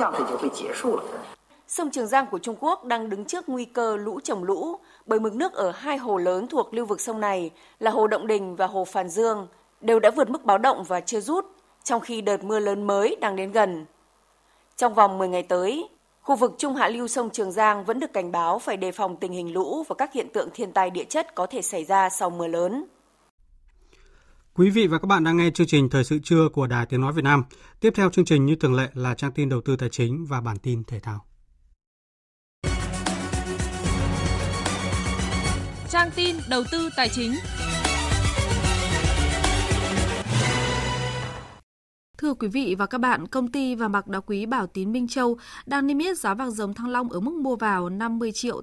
[1.68, 5.20] Sông Trường Giang của Trung Quốc đang đứng trước nguy cơ lũ trồng lũ bởi
[5.20, 8.56] mực nước ở hai hồ lớn thuộc lưu vực sông này là Hồ Động Đình
[8.56, 9.48] và Hồ Phàn Dương
[9.82, 11.46] đều đã vượt mức báo động và chưa rút,
[11.84, 13.86] trong khi đợt mưa lớn mới đang đến gần.
[14.78, 15.90] Trong vòng 10 ngày tới,
[16.22, 19.16] khu vực trung hạ lưu sông Trường Giang vẫn được cảnh báo phải đề phòng
[19.16, 22.10] tình hình lũ và các hiện tượng thiên tai địa chất có thể xảy ra
[22.10, 22.86] sau mưa lớn.
[24.58, 27.02] Quý vị và các bạn đang nghe chương trình Thời sự trưa của Đài Tiếng
[27.02, 27.44] Nói Việt Nam.
[27.80, 30.42] Tiếp theo chương trình như thường lệ là trang tin đầu tư tài chính và
[30.42, 31.26] bản tin thể thao.
[35.90, 37.32] Trang tin đầu tư tài chính
[42.18, 45.08] Thưa quý vị và các bạn, công ty vàng bạc đá quý Bảo Tín Minh
[45.08, 48.62] Châu đang niêm yết giá vàng dòng thăng long ở mức mua vào 50 triệu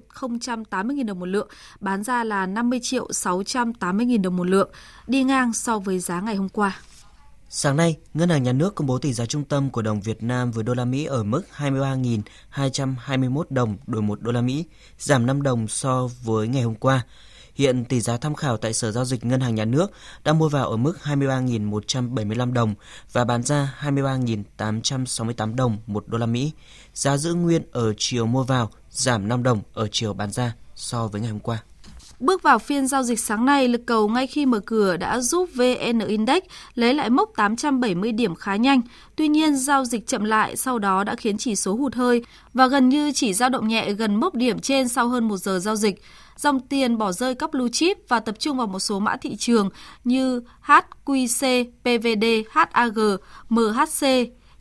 [0.69, 1.47] 080 000 đồng một lượng,
[1.79, 4.71] bán ra là 50 triệu 680 000 đồng một lượng,
[5.07, 6.79] đi ngang so với giá ngày hôm qua.
[7.49, 10.23] Sáng nay, Ngân hàng Nhà nước công bố tỷ giá trung tâm của đồng Việt
[10.23, 14.65] Nam với đô la Mỹ ở mức 23.221 đồng đổi 1 đô la Mỹ,
[14.97, 17.05] giảm 5 đồng so với ngày hôm qua.
[17.55, 19.91] Hiện tỷ giá tham khảo tại Sở Giao dịch Ngân hàng Nhà nước
[20.23, 22.75] đang mua vào ở mức 23.175 đồng
[23.11, 26.51] và bán ra 23.868 đồng một đô la Mỹ.
[26.93, 31.07] Giá giữ nguyên ở chiều mua vào, giảm 5 đồng ở chiều bán ra so
[31.07, 31.63] với ngày hôm qua.
[32.19, 35.49] Bước vào phiên giao dịch sáng nay, lực cầu ngay khi mở cửa đã giúp
[35.55, 36.43] VN Index
[36.75, 38.81] lấy lại mốc 870 điểm khá nhanh.
[39.15, 42.23] Tuy nhiên, giao dịch chậm lại sau đó đã khiến chỉ số hụt hơi
[42.53, 45.59] và gần như chỉ dao động nhẹ gần mốc điểm trên sau hơn một giờ
[45.59, 46.01] giao dịch.
[46.37, 49.35] Dòng tiền bỏ rơi các blue chip và tập trung vào một số mã thị
[49.35, 49.69] trường
[50.03, 52.97] như HQC, PVD, HAG,
[53.49, 54.07] MHC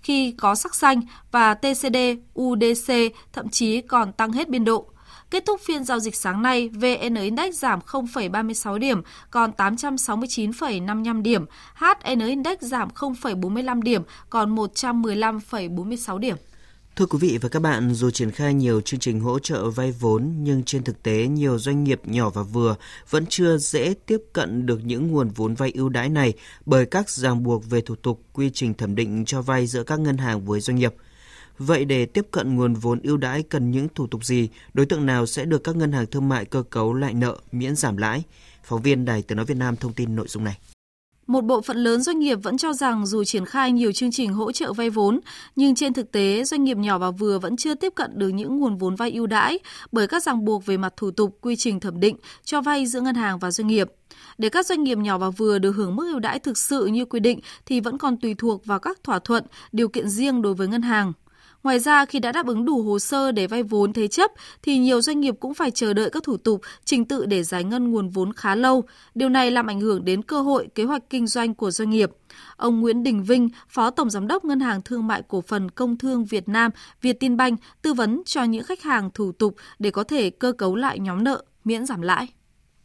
[0.02, 1.00] khi có sắc xanh
[1.30, 1.96] và TCD,
[2.40, 2.92] UDC
[3.32, 4.86] thậm chí còn tăng hết biên độ.
[5.30, 11.46] Kết thúc phiên giao dịch sáng nay, VN Index giảm 0,36 điểm, còn 869,55 điểm.
[11.74, 16.36] HN Index giảm 0,45 điểm, còn 115,46 điểm.
[16.96, 19.92] Thưa quý vị và các bạn, dù triển khai nhiều chương trình hỗ trợ vay
[19.92, 22.76] vốn nhưng trên thực tế nhiều doanh nghiệp nhỏ và vừa
[23.10, 26.32] vẫn chưa dễ tiếp cận được những nguồn vốn vay ưu đãi này
[26.66, 30.00] bởi các ràng buộc về thủ tục, quy trình thẩm định cho vay giữa các
[30.00, 30.94] ngân hàng với doanh nghiệp.
[31.58, 35.06] Vậy để tiếp cận nguồn vốn ưu đãi cần những thủ tục gì, đối tượng
[35.06, 38.22] nào sẽ được các ngân hàng thương mại cơ cấu lại nợ, miễn giảm lãi?
[38.64, 40.58] Phóng viên Đài Tiếng Nói Việt Nam thông tin nội dung này.
[41.26, 44.32] Một bộ phận lớn doanh nghiệp vẫn cho rằng dù triển khai nhiều chương trình
[44.32, 45.20] hỗ trợ vay vốn,
[45.56, 48.56] nhưng trên thực tế doanh nghiệp nhỏ và vừa vẫn chưa tiếp cận được những
[48.56, 49.58] nguồn vốn vay ưu đãi
[49.92, 53.00] bởi các ràng buộc về mặt thủ tục, quy trình thẩm định cho vay giữa
[53.00, 53.88] ngân hàng và doanh nghiệp.
[54.38, 57.04] Để các doanh nghiệp nhỏ và vừa được hưởng mức ưu đãi thực sự như
[57.04, 60.54] quy định thì vẫn còn tùy thuộc vào các thỏa thuận, điều kiện riêng đối
[60.54, 61.12] với ngân hàng.
[61.62, 64.30] Ngoài ra, khi đã đáp ứng đủ hồ sơ để vay vốn thế chấp,
[64.62, 67.64] thì nhiều doanh nghiệp cũng phải chờ đợi các thủ tục, trình tự để giải
[67.64, 68.84] ngân nguồn vốn khá lâu.
[69.14, 72.10] Điều này làm ảnh hưởng đến cơ hội kế hoạch kinh doanh của doanh nghiệp.
[72.56, 75.98] Ông Nguyễn Đình Vinh, Phó Tổng Giám đốc Ngân hàng Thương mại Cổ phần Công
[75.98, 76.70] thương Việt Nam,
[77.02, 80.52] Việt Tin Banh, tư vấn cho những khách hàng thủ tục để có thể cơ
[80.52, 82.28] cấu lại nhóm nợ, miễn giảm lãi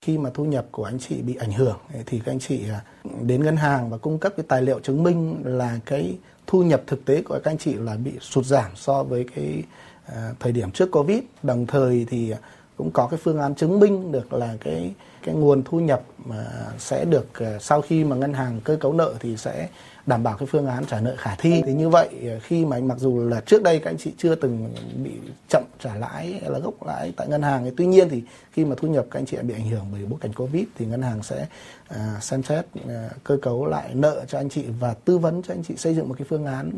[0.02, 2.82] khi mà thu nhập của anh chị bị ảnh hưởng thì các anh chị à,
[3.22, 6.18] đến ngân hàng và cung cấp cái tài liệu chứng minh là cái
[6.48, 9.64] thu nhập thực tế của các anh chị là bị sụt giảm so với cái
[10.06, 11.20] à, thời điểm trước Covid.
[11.43, 12.38] Đồng thời thì à,
[12.78, 14.93] cũng có cái phương án chứng minh được là cái
[15.24, 16.45] cái nguồn thu nhập mà
[16.78, 17.28] sẽ được
[17.60, 19.70] sau khi mà ngân hàng cơ cấu nợ thì sẽ
[20.08, 21.62] đảm bảo cái phương án trả nợ khả thi.
[21.66, 24.36] Thì như vậy ờ, khi mà mặc dù là trước đây các anh chị chưa
[24.36, 25.12] từng bị
[25.49, 28.66] chậm trả lãi hay là gốc lãi tại ngân hàng thì tuy nhiên thì khi
[28.66, 31.01] mà thu nhập các anh chị bị ảnh hưởng bởi bối cảnh covid thì ngân
[31.01, 31.47] hàng sẽ
[31.88, 35.53] à, xem xét à, cơ cấu lại nợ cho anh chị và tư vấn cho
[35.53, 36.72] anh chị xây dựng một cái phương án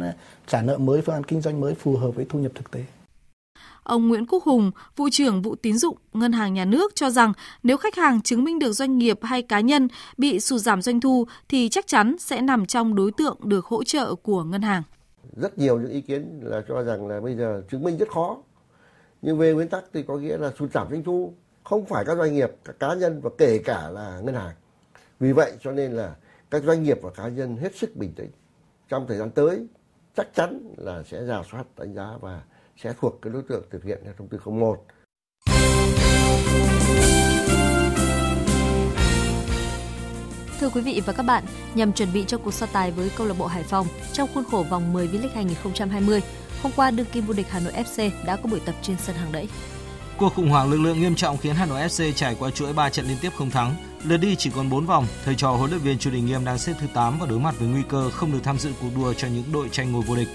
[0.47, 2.83] trả nợ mới phương án kinh doanh mới phù hợp với thu nhập thực tế.
[3.83, 7.33] Ông Nguyễn Quốc Hùng, vụ trưởng vụ tín dụng Ngân hàng Nhà nước cho rằng
[7.63, 11.01] nếu khách hàng chứng minh được doanh nghiệp hay cá nhân bị sụt giảm doanh
[11.01, 14.83] thu thì chắc chắn sẽ nằm trong đối tượng được hỗ trợ của ngân hàng.
[15.35, 18.37] Rất nhiều những ý kiến là cho rằng là bây giờ chứng minh rất khó.
[19.21, 22.17] Nhưng về nguyên tắc thì có nghĩa là sụt giảm doanh thu không phải các
[22.17, 24.55] doanh nghiệp, các cá nhân và kể cả là ngân hàng.
[25.19, 26.15] Vì vậy cho nên là
[26.51, 28.29] các doanh nghiệp và cá nhân hết sức bình tĩnh.
[28.89, 29.67] Trong thời gian tới
[30.17, 32.41] chắc chắn là sẽ giả soát đánh giá và
[32.83, 34.77] sẽ thuộc cái đối tượng thực hiện theo thông tư 01.
[40.59, 41.43] Thưa quý vị và các bạn,
[41.75, 44.43] nhằm chuẩn bị cho cuộc so tài với câu lạc bộ Hải Phòng trong khuôn
[44.51, 46.21] khổ vòng 10 V-League 2020,
[46.63, 49.15] hôm qua đương kim vô địch Hà Nội FC đã có buổi tập trên sân
[49.15, 49.47] hàng đẫy.
[50.17, 52.89] Cuộc khủng hoảng lực lượng nghiêm trọng khiến Hà Nội FC trải qua chuỗi 3
[52.89, 53.75] trận liên tiếp không thắng.
[54.03, 56.57] Lượt đi chỉ còn 4 vòng, thầy trò huấn luyện viên Chu Đình Nghiêm đang
[56.57, 59.13] xếp thứ 8 và đối mặt với nguy cơ không được tham dự cuộc đua
[59.13, 60.27] cho những đội tranh ngôi vô địch.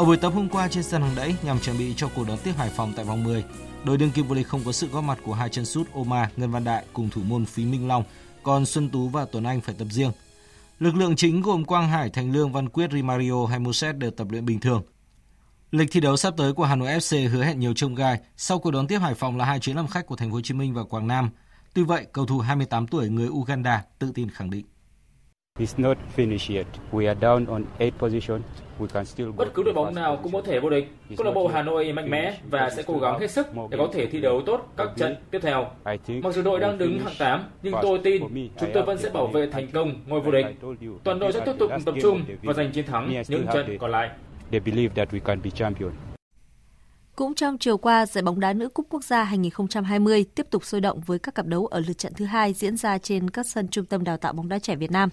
[0.00, 2.38] Ở buổi tập hôm qua trên sân hàng đẫy nhằm chuẩn bị cho cuộc đón
[2.44, 3.44] tiếp Hải Phòng tại vòng 10,
[3.84, 6.30] đội đương kim vô địch không có sự góp mặt của hai chân sút Oma,
[6.36, 8.04] Ngân Văn Đại cùng thủ môn Phí Minh Long,
[8.42, 10.12] còn Xuân Tú và Tuấn Anh phải tập riêng.
[10.78, 14.26] Lực lượng chính gồm Quang Hải, Thành Lương, Văn Quyết, Rimario hay Moses đều tập
[14.30, 14.82] luyện bình thường.
[15.70, 18.58] Lịch thi đấu sắp tới của Hà Nội FC hứa hẹn nhiều trông gai sau
[18.58, 20.54] cuộc đón tiếp Hải Phòng là hai chuyến làm khách của Thành phố Hồ Chí
[20.54, 21.30] Minh và Quảng Nam.
[21.74, 24.66] Tuy vậy, cầu thủ 28 tuổi người Uganda tự tin khẳng định.
[29.36, 30.88] Bất cứ đội bóng nào cũng có thể vô địch.
[31.16, 33.88] Câu lạc bộ Hà Nội mạnh mẽ và sẽ cố gắng hết sức để có
[33.92, 35.66] thể thi đấu tốt các trận tiếp theo.
[36.22, 38.22] Mặc dù đội đang đứng hạng 8, nhưng tôi tin
[38.60, 40.46] chúng tôi vẫn sẽ bảo vệ thành công ngôi vô địch.
[41.04, 44.10] Toàn đội sẽ tiếp tục tập trung và giành chiến thắng những trận còn lại.
[47.20, 50.80] Cũng trong chiều qua, giải bóng đá nữ cúp quốc gia 2020 tiếp tục sôi
[50.80, 53.68] động với các cặp đấu ở lượt trận thứ hai diễn ra trên các sân
[53.68, 55.08] trung tâm đào tạo bóng đá trẻ Việt Nam.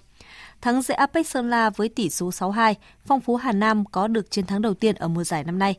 [0.61, 2.73] Thắng dễ Apex Sơn La với tỷ số 6-2,
[3.05, 5.75] Phong Phú Hà Nam có được chiến thắng đầu tiên ở mùa giải năm nay.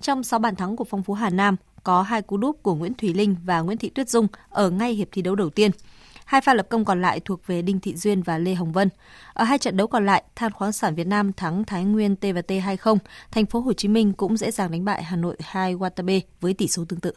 [0.00, 2.94] Trong 6 bàn thắng của Phong Phú Hà Nam, có hai cú đúp của Nguyễn
[2.94, 5.70] Thùy Linh và Nguyễn Thị Tuyết Dung ở ngay hiệp thi đấu đầu tiên.
[6.28, 8.88] Hai pha lập công còn lại thuộc về Đinh Thị Duyên và Lê Hồng Vân.
[9.32, 12.50] Ở hai trận đấu còn lại, Than khoáng sản Việt Nam thắng Thái Nguyên T&T
[12.50, 12.98] 2-0,
[13.30, 16.54] Thành phố Hồ Chí Minh cũng dễ dàng đánh bại Hà Nội 2 Watabe với
[16.54, 17.12] tỷ số tương tự.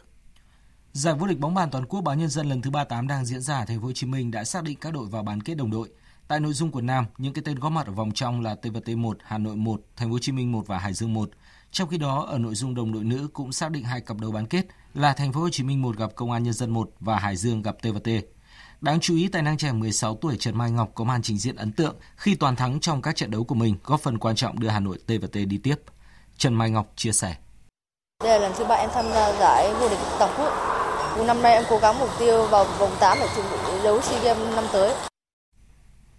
[0.92, 3.40] Giải vô địch bóng bàn toàn quốc báo Nhân dân lần thứ 38 đang diễn
[3.40, 5.54] ra ở Thành phố Hồ Chí Minh đã xác định các đội vào bán kết
[5.54, 5.88] đồng đội.
[6.28, 8.88] Tại nội dung của nam, những cái tên góp mặt ở vòng trong là TVT
[8.96, 11.30] 1, Hà Nội 1, Thành phố Hồ Chí Minh 1 và Hải Dương 1.
[11.70, 14.32] Trong khi đó, ở nội dung đồng đội nữ cũng xác định hai cặp đấu
[14.32, 16.90] bán kết là Thành phố Hồ Chí Minh 1 gặp Công an Nhân dân 1
[17.00, 18.08] và Hải Dương gặp TVT.
[18.82, 21.56] Đáng chú ý, tài năng trẻ 16 tuổi Trần Mai Ngọc có màn trình diễn
[21.56, 24.60] ấn tượng khi toàn thắng trong các trận đấu của mình, góp phần quan trọng
[24.60, 25.74] đưa Hà Nội TVT đi tiếp.
[26.36, 27.36] Trần Mai Ngọc chia sẻ.
[28.24, 30.52] Đây là lần thứ ba em tham gia giải vô địch toàn quốc.
[31.26, 34.22] Năm nay em cố gắng mục tiêu vào vòng 8 để chuẩn bị đấu SEA
[34.22, 34.94] Games năm tới.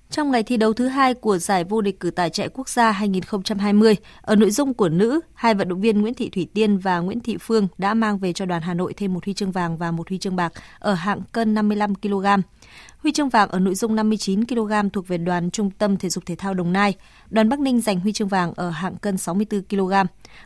[0.09, 2.91] Trong ngày thi đấu thứ hai của giải vô địch cử tài chạy quốc gia
[2.91, 6.99] 2020, ở nội dung của nữ, hai vận động viên Nguyễn Thị Thủy Tiên và
[6.99, 9.77] Nguyễn Thị Phương đã mang về cho đoàn Hà Nội thêm một huy chương vàng
[9.77, 12.25] và một huy chương bạc ở hạng cân 55 kg.
[12.97, 16.25] Huy chương vàng ở nội dung 59 kg thuộc về đoàn Trung tâm Thể dục
[16.25, 16.93] Thể thao Đồng Nai.
[17.29, 19.93] Đoàn Bắc Ninh giành huy chương vàng ở hạng cân 64 kg.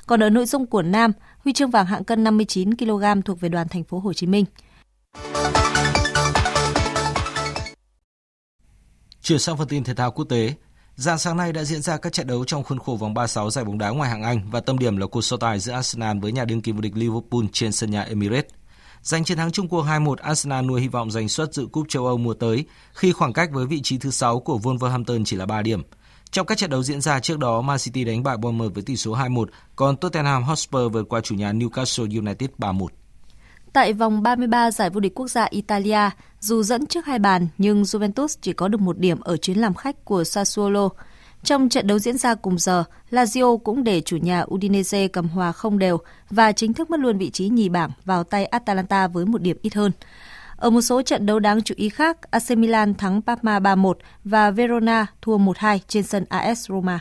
[0.07, 1.11] Còn ở nội dung của nam,
[1.43, 4.45] huy chương vàng hạng cân 59 kg thuộc về đoàn Thành phố Hồ Chí Minh.
[9.27, 10.53] Chuyển sang phần tin thể thao quốc tế,
[10.95, 13.65] Dạng sáng nay đã diễn ra các trận đấu trong khuôn khổ vòng 36 giải
[13.65, 16.31] bóng đá ngoài hạng Anh và tâm điểm là cuộc so tài giữa Arsenal với
[16.31, 18.51] nhà đương kim vô địch Liverpool trên sân nhà Emirates.
[19.01, 22.05] Giành chiến thắng chung cuộc 2-1, Arsenal nuôi hy vọng giành suất dự cúp châu
[22.05, 25.45] Âu mùa tới khi khoảng cách với vị trí thứ 6 của Wolverhampton chỉ là
[25.45, 25.83] 3 điểm.
[26.31, 28.95] Trong các trận đấu diễn ra trước đó, Man City đánh bại Bournemouth với tỷ
[28.95, 32.87] số 2-1, còn Tottenham Hotspur vượt qua chủ nhà Newcastle United 3-1.
[33.73, 36.09] Tại vòng 33 giải vô địch quốc gia Italia,
[36.39, 39.73] dù dẫn trước hai bàn nhưng Juventus chỉ có được một điểm ở chuyến làm
[39.73, 40.89] khách của Sassuolo.
[41.43, 45.51] Trong trận đấu diễn ra cùng giờ, Lazio cũng để chủ nhà Udinese cầm hòa
[45.51, 45.97] không đều
[46.29, 49.57] và chính thức mất luôn vị trí nhì bảng vào tay Atalanta với một điểm
[49.61, 49.91] ít hơn.
[50.55, 54.51] Ở một số trận đấu đáng chú ý khác, AC Milan thắng Parma 3-1 và
[54.51, 56.99] Verona thua 1-2 trên sân AS Roma.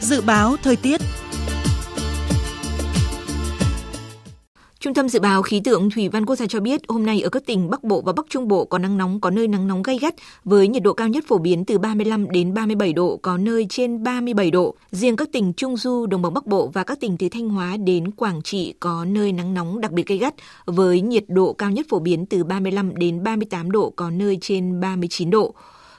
[0.00, 1.00] Dự báo thời tiết
[4.82, 7.28] Trung tâm Dự báo Khí tượng Thủy văn Quốc gia cho biết hôm nay ở
[7.28, 9.82] các tỉnh Bắc Bộ và Bắc Trung Bộ có nắng nóng, có nơi nắng nóng
[9.82, 10.14] gay gắt
[10.44, 14.02] với nhiệt độ cao nhất phổ biến từ 35 đến 37 độ, có nơi trên
[14.02, 14.74] 37 độ.
[14.90, 17.76] Riêng các tỉnh Trung Du, Đồng bằng Bắc Bộ và các tỉnh từ Thanh Hóa
[17.76, 21.70] đến Quảng Trị có nơi nắng nóng đặc biệt gay gắt với nhiệt độ cao
[21.70, 25.54] nhất phổ biến từ 35 đến 38 độ, có nơi trên 39 độ.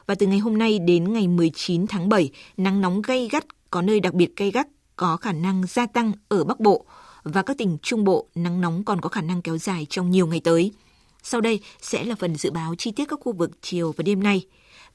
[0.08, 3.82] Và từ ngày hôm nay đến ngày 19 tháng 7, nắng nóng gay gắt có
[3.82, 6.86] nơi đặc biệt gay gắt có khả năng gia tăng ở Bắc Bộ
[7.24, 10.28] và các tỉnh Trung Bộ nắng nóng còn có khả năng kéo dài trong nhiều
[10.28, 10.72] ngày tới.
[11.24, 14.24] Sau đây sẽ là phần dự báo chi tiết các khu vực chiều và đêm
[14.24, 14.46] nay.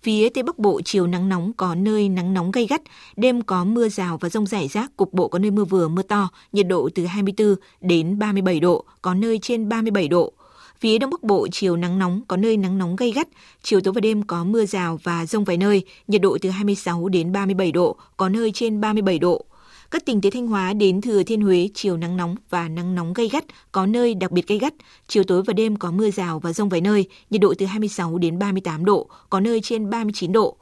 [0.03, 2.83] Phía Tây Bắc Bộ chiều nắng nóng có nơi nắng nóng gay gắt,
[3.16, 6.03] đêm có mưa rào và rông rải rác, cục bộ có nơi mưa vừa mưa
[6.03, 10.33] to, nhiệt độ từ 24 đến 37 độ, có nơi trên 37 độ.
[10.81, 13.29] Phía Đông Bắc Bộ chiều nắng nóng, có nơi nắng nóng gay gắt,
[13.62, 17.09] chiều tối và đêm có mưa rào và rông vài nơi, nhiệt độ từ 26
[17.09, 19.45] đến 37 độ, có nơi trên 37 độ.
[19.91, 23.12] Các tỉnh từ Thanh Hóa đến Thừa Thiên Huế chiều nắng nóng và nắng nóng
[23.12, 24.74] gay gắt, có nơi đặc biệt gay gắt.
[25.07, 28.18] Chiều tối và đêm có mưa rào và rông vài nơi, nhiệt độ từ 26
[28.18, 30.57] đến 38 độ, có nơi trên 39 độ.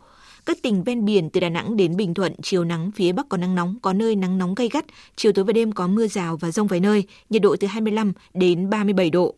[0.47, 3.37] Các tỉnh ven biển từ Đà Nẵng đến Bình Thuận, chiều nắng phía Bắc có
[3.37, 4.85] nắng nóng, có nơi nắng nóng gay gắt,
[5.17, 8.13] chiều tối và đêm có mưa rào và rông vài nơi, nhiệt độ từ 25
[8.35, 9.35] đến 37 độ.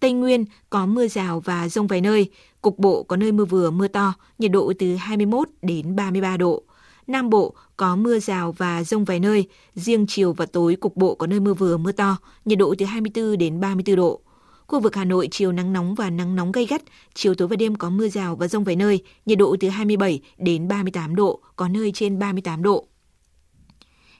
[0.00, 2.30] Tây Nguyên có mưa rào và rông vài nơi,
[2.62, 6.62] cục bộ có nơi mưa vừa mưa to, nhiệt độ từ 21 đến 33 độ.
[7.10, 11.14] Nam Bộ có mưa rào và rông vài nơi, riêng chiều và tối cục bộ
[11.14, 14.20] có nơi mưa vừa mưa to, nhiệt độ từ 24 đến 34 độ.
[14.66, 16.82] Khu vực Hà Nội chiều nắng nóng và nắng nóng gay gắt,
[17.14, 20.20] chiều tối và đêm có mưa rào và rông vài nơi, nhiệt độ từ 27
[20.38, 22.86] đến 38 độ, có nơi trên 38 độ.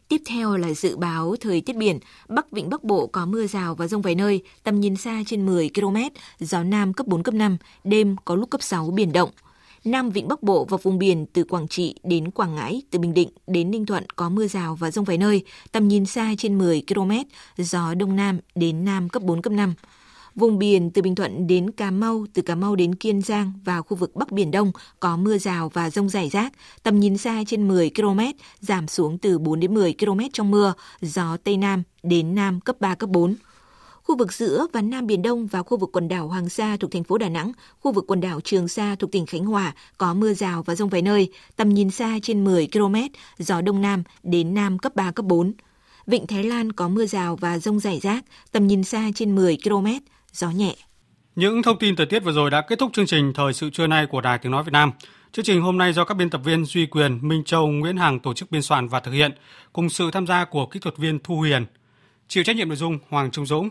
[0.09, 1.99] Tiếp theo là dự báo thời tiết biển.
[2.29, 5.47] Bắc Vịnh Bắc Bộ có mưa rào và rông vài nơi, tầm nhìn xa trên
[5.47, 5.97] 10 km,
[6.41, 9.31] gió Nam cấp 4, cấp 5, đêm có lúc cấp 6, biển động.
[9.85, 13.15] Nam Vịnh Bắc Bộ và vùng biển từ Quảng Trị đến Quảng Ngãi, từ Bình
[13.15, 16.59] Định đến Ninh Thuận có mưa rào và rông vài nơi, tầm nhìn xa trên
[16.59, 17.11] 10 km,
[17.57, 19.75] gió Đông Nam đến Nam cấp 4, cấp 5.
[20.35, 23.83] Vùng biển từ Bình Thuận đến Cà Mau, từ Cà Mau đến Kiên Giang và
[23.83, 26.53] khu vực Bắc Biển Đông có mưa rào và rông rải rác,
[26.83, 28.21] tầm nhìn xa trên 10 km,
[28.61, 32.77] giảm xuống từ 4 đến 10 km trong mưa, gió Tây Nam đến Nam cấp
[32.81, 33.35] 3, cấp 4
[34.11, 36.91] khu vực giữa và Nam Biển Đông và khu vực quần đảo Hoàng Sa thuộc
[36.93, 40.15] thành phố Đà Nẵng, khu vực quần đảo Trường Sa thuộc tỉnh Khánh Hòa có
[40.15, 42.95] mưa rào và rông vài nơi, tầm nhìn xa trên 10 km,
[43.39, 45.53] gió Đông Nam đến Nam cấp 3, cấp 4.
[46.07, 49.59] Vịnh Thái Lan có mưa rào và rông rải rác, tầm nhìn xa trên 10
[49.65, 49.87] km,
[50.33, 50.75] gió nhẹ.
[51.37, 53.87] Những thông tin thời tiết vừa rồi đã kết thúc chương trình Thời sự trưa
[53.87, 54.93] nay của Đài Tiếng Nói Việt Nam.
[55.33, 58.21] Chương trình hôm nay do các biên tập viên Duy Quyền, Minh Châu, Nguyễn Hằng
[58.21, 59.33] tổ chức biên soạn và thực hiện,
[59.73, 61.67] cùng sự tham gia của kỹ thuật viên Thu Huyền.
[62.29, 63.71] Chịu trách nhiệm nội dung Hoàng Trung Dũng.